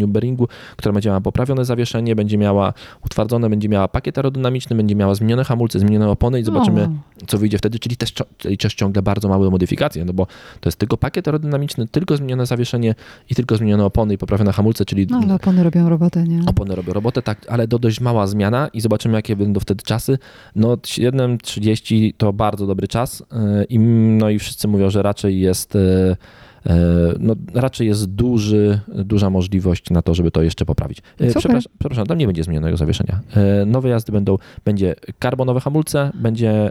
[0.77, 5.45] która będzie miała poprawione zawieszenie, będzie miała utwardzone, będzie miała pakiet aerodynamiczny, będzie miała zmienione
[5.45, 6.85] hamulce, zmienione opony i zobaczymy,
[7.23, 10.27] O, co wyjdzie wtedy, czyli też, czyli też ciągle bardzo małe modyfikacje, no bo
[10.61, 12.95] to jest tylko pakiet aerodynamiczny, tylko zmienione zawieszenie
[13.31, 16.41] i tylko zmienione opony i poprawione hamulce, czyli no ale opony robią robotę, nie?
[16.47, 20.19] opony robią robotę, tak, ale to dość mała zmiana i zobaczymy, jakie będą wtedy czasy.
[20.57, 25.75] No 7.30 to bardzo dobry czas yy, i, no i wszyscy mówią, że raczej jest
[25.75, 26.17] yy,
[27.19, 30.99] no, raczej jest duży, duża możliwość na to, żeby to jeszcze poprawić.
[31.12, 31.35] Super.
[31.37, 33.21] Przepraszam, przepraszam, tam nie będzie zmienionego zawieszenia.
[33.37, 36.71] Yy, Nowe jazdy będą, będzie karbonowe hamulce, będzie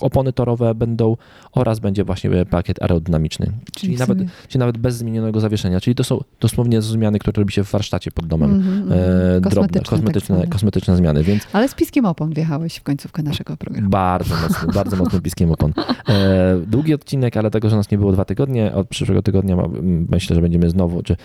[0.00, 1.16] opony torowe będą
[1.52, 3.52] oraz będzie właśnie pakiet aerodynamiczny.
[3.76, 5.80] Czyli nawet, czyli nawet bez zmienionego zawieszenia.
[5.80, 9.00] Czyli to są dosłownie zmiany, które robi się w warsztacie pod domem Mhm, mhm.
[9.36, 10.50] e, drobne, Kosmetyczne, tak kosmetyczne, zwane.
[10.50, 13.88] kosmetyczne zmiany, więc Ale z piskiem opon wjechałeś w końcówkę naszego programu.
[13.90, 15.72] bardzo mocny, bardzo mocny piskiem opon.
[16.08, 19.62] E, długi odcinek, ale tego, że nas nie było dwa tygodnie, od przyszłego tygodnia ma,
[19.64, 21.16] m, myślę, że będziemy znowu, czy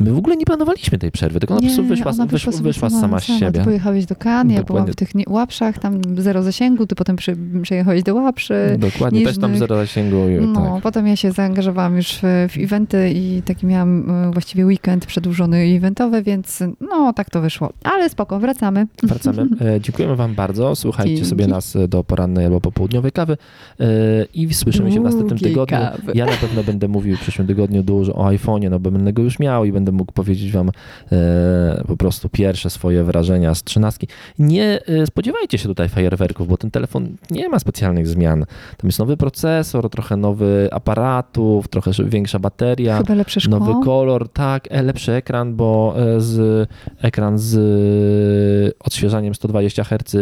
[0.00, 2.90] my w ogóle nie planowaliśmy tej przerwy, tylko ona po prostu wyszła, wyszła, sobie wyszła
[2.90, 3.52] sama z siebie.
[3.58, 7.16] Ty pojechałeś do Cannes, ja byłam w tych nie- łapszach, tam zero zasięgu, ty potem
[7.16, 8.54] przy, przejechałeś do łapszy.
[8.78, 10.16] Dokładnie, też tam zero zasięgu.
[10.28, 10.82] i No, tak.
[10.82, 12.22] potem ja się zaangażowałam już w,
[12.52, 17.72] w eventy i taki miałam e, właściwie weekend przedłużony eventowy, więc no tak to wyszło.
[17.84, 18.86] Ale spoko, wracamy.
[19.02, 19.42] Wracamy.
[19.60, 20.76] E, dziękujemy Wam bardzo.
[20.76, 21.30] Słuchajcie Dzięki.
[21.30, 23.36] sobie nas do porannej albo popołudniowej kawy
[23.80, 23.86] e,
[24.34, 25.78] i słyszymy się w następnym tygodniu.
[25.78, 26.12] kawy.
[26.14, 29.22] Ja na pewno będę mówił w przyszłym tygodniu dużo o iPhone'ie, no bo będę go
[29.22, 30.70] już miał i będę mógł powiedzieć Wam
[31.12, 34.08] e, po prostu pierwsze swoje wrażenia z trzynastki.
[34.38, 38.44] Nie e, spodziewajcie się tutaj fajerwerków, bo ten telefon nie ma specjalnych zmian.
[38.76, 42.98] Tam jest nowy procesor, trochę nowy aparatów, trochę większa bateria.
[42.98, 43.58] Chyba lepsze szkło.
[43.58, 46.68] Nowy kolor, tak, e, lepszy ekran, bo e, z
[47.02, 50.16] ekran z odświeżaniem 120 Hz,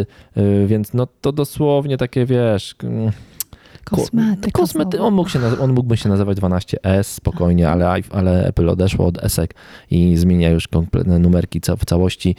[0.65, 2.75] więc no to dosłownie takie, wiesz,
[3.91, 4.51] mm, Kosmetyka.
[4.51, 9.23] kosmety, on, mógł się, on mógłby się nazywać 12S spokojnie, ale, ale Apple odeszło od
[9.23, 9.55] esek
[9.91, 12.35] i zmienia już kompletne numerki w całości.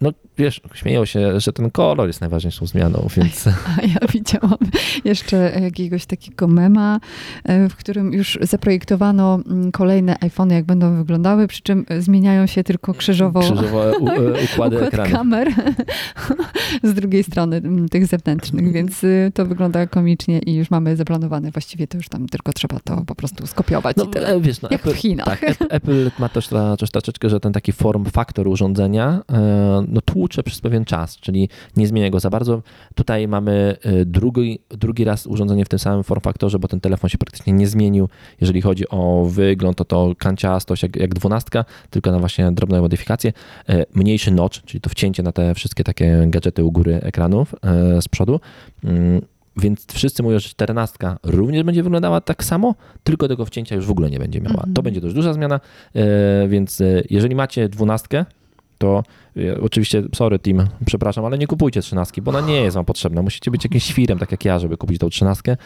[0.00, 4.58] No wiesz, śmieją się, że ten kolor jest najważniejszą zmianą, więc A ja widziałam
[5.04, 7.00] jeszcze jakiegoś takiego mema,
[7.44, 12.64] e, w którym już zaprojektowano mm, kolejne iPhony, jak będą wyglądały, przy czym zmieniają się
[12.64, 15.48] tylko krzyżowo krzyżowe u, e, układy układ kamer
[16.82, 21.50] z drugiej strony mm, tych zewnętrznych, więc y, to wygląda komicznie i już mamy zaplanowane.
[21.50, 24.28] Właściwie to już tam tylko trzeba to po prostu skopiować No, i tyle.
[24.28, 25.40] e, wiesz, no, Jak Apple, w Chinach.
[25.40, 26.48] Tak, Apple, ma też,
[26.92, 31.86] troszeczkę, że ten taki form faktor urządzenia, e, no, tłucze przez pewien czas, czyli nie
[31.86, 32.62] zmienia go za bardzo.
[32.94, 37.10] Tutaj mamy e, drugi, drugi raz urządzenie w tym samym form faktorze, bo ten telefon
[37.10, 38.08] się praktycznie nie zmienił.
[38.40, 43.32] Jeżeli chodzi o wygląd, to to kanciastość jak, jak dwunastka, tylko na właśnie drobne modyfikacje.
[43.68, 47.54] E, mniejszy notch, czyli to wcięcie na te wszystkie takie gadżety u góry ekranów
[48.00, 48.40] z przodu.
[48.84, 49.22] Mm,
[49.56, 53.90] więc wszyscy mówią, że 14 również będzie wyglądała tak samo, tylko tego wcięcia już w
[53.90, 54.54] ogóle nie będzie miała.
[54.54, 54.74] Mhm.
[54.74, 55.60] To będzie dość duża zmiana,
[56.48, 58.26] więc jeżeli macie 12,
[58.80, 59.02] to
[59.36, 63.22] e, oczywiście, sorry team, przepraszam, ale nie kupujcie 13, bo ona nie jest wam potrzebna.
[63.22, 65.56] Musicie być jakimś świrem, tak jak ja, żeby kupić tą 13.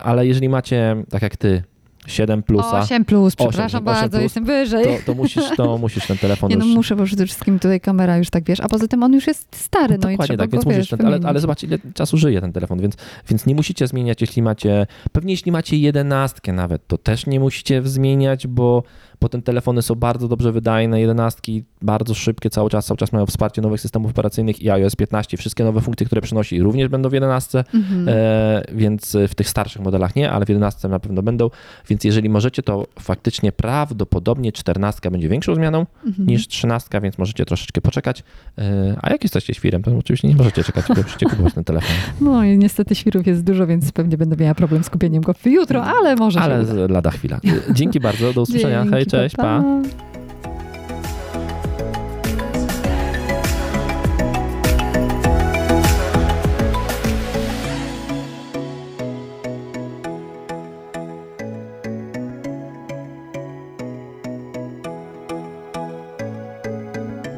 [0.00, 1.62] Ale jeżeli macie, tak jak ty,
[2.06, 4.84] 7 plusa, 8 plus, przepraszam 8 bardzo, plus, jestem wyżej.
[4.84, 6.74] to, to, musisz, to musisz ten telefon Nie no, już...
[6.74, 9.56] muszę, bo przede wszystkim tutaj kamera już tak, wiesz, a poza tym on już jest
[9.56, 11.78] stary, no i Dokładnie trzeba tak, więc go, musisz wiesz, ten, ale, ale zobacz, ile
[11.94, 12.96] czasu żyje ten telefon, więc,
[13.28, 17.82] więc nie musicie zmieniać, jeśli macie, pewnie jeśli macie jedenastkę nawet, to też nie musicie
[17.84, 18.82] zmieniać, bo,
[19.22, 23.26] bo te telefony są bardzo dobrze wydajne, jedenastki bardzo szybkie cały czas, cały czas mają
[23.26, 27.12] wsparcie nowych systemów operacyjnych i iOS 15, wszystkie nowe funkcje, które przynosi również będą w
[27.12, 28.08] 11, Mhm.
[28.08, 31.50] e, więc w tych starszych modelach nie, ale w 11 na pewno będą,
[31.88, 36.28] więc jeżeli możecie, to faktycznie prawdopodobnie 14 będzie większą zmianą Mhm.
[36.28, 38.22] niż 13, więc możecie troszeczkę poczekać.
[38.58, 41.90] E, A jak jesteście świrem, to oczywiście nie możecie czekać, tylko musicie kupować ten telefon.
[42.20, 45.84] No i niestety świrów jest dużo, więc pewnie będę miała problem z kupieniem go jutro,
[45.84, 47.40] ale może Ale lada chwila.
[47.70, 48.82] Dzięki bardzo, do usłyszenia.
[48.82, 49.62] Dzięki, Hej, cześć, pa.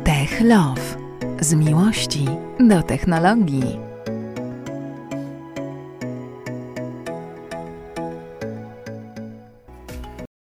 [0.05, 0.81] Tech Love.
[1.41, 2.27] Z miłości
[2.61, 3.94] do technologii.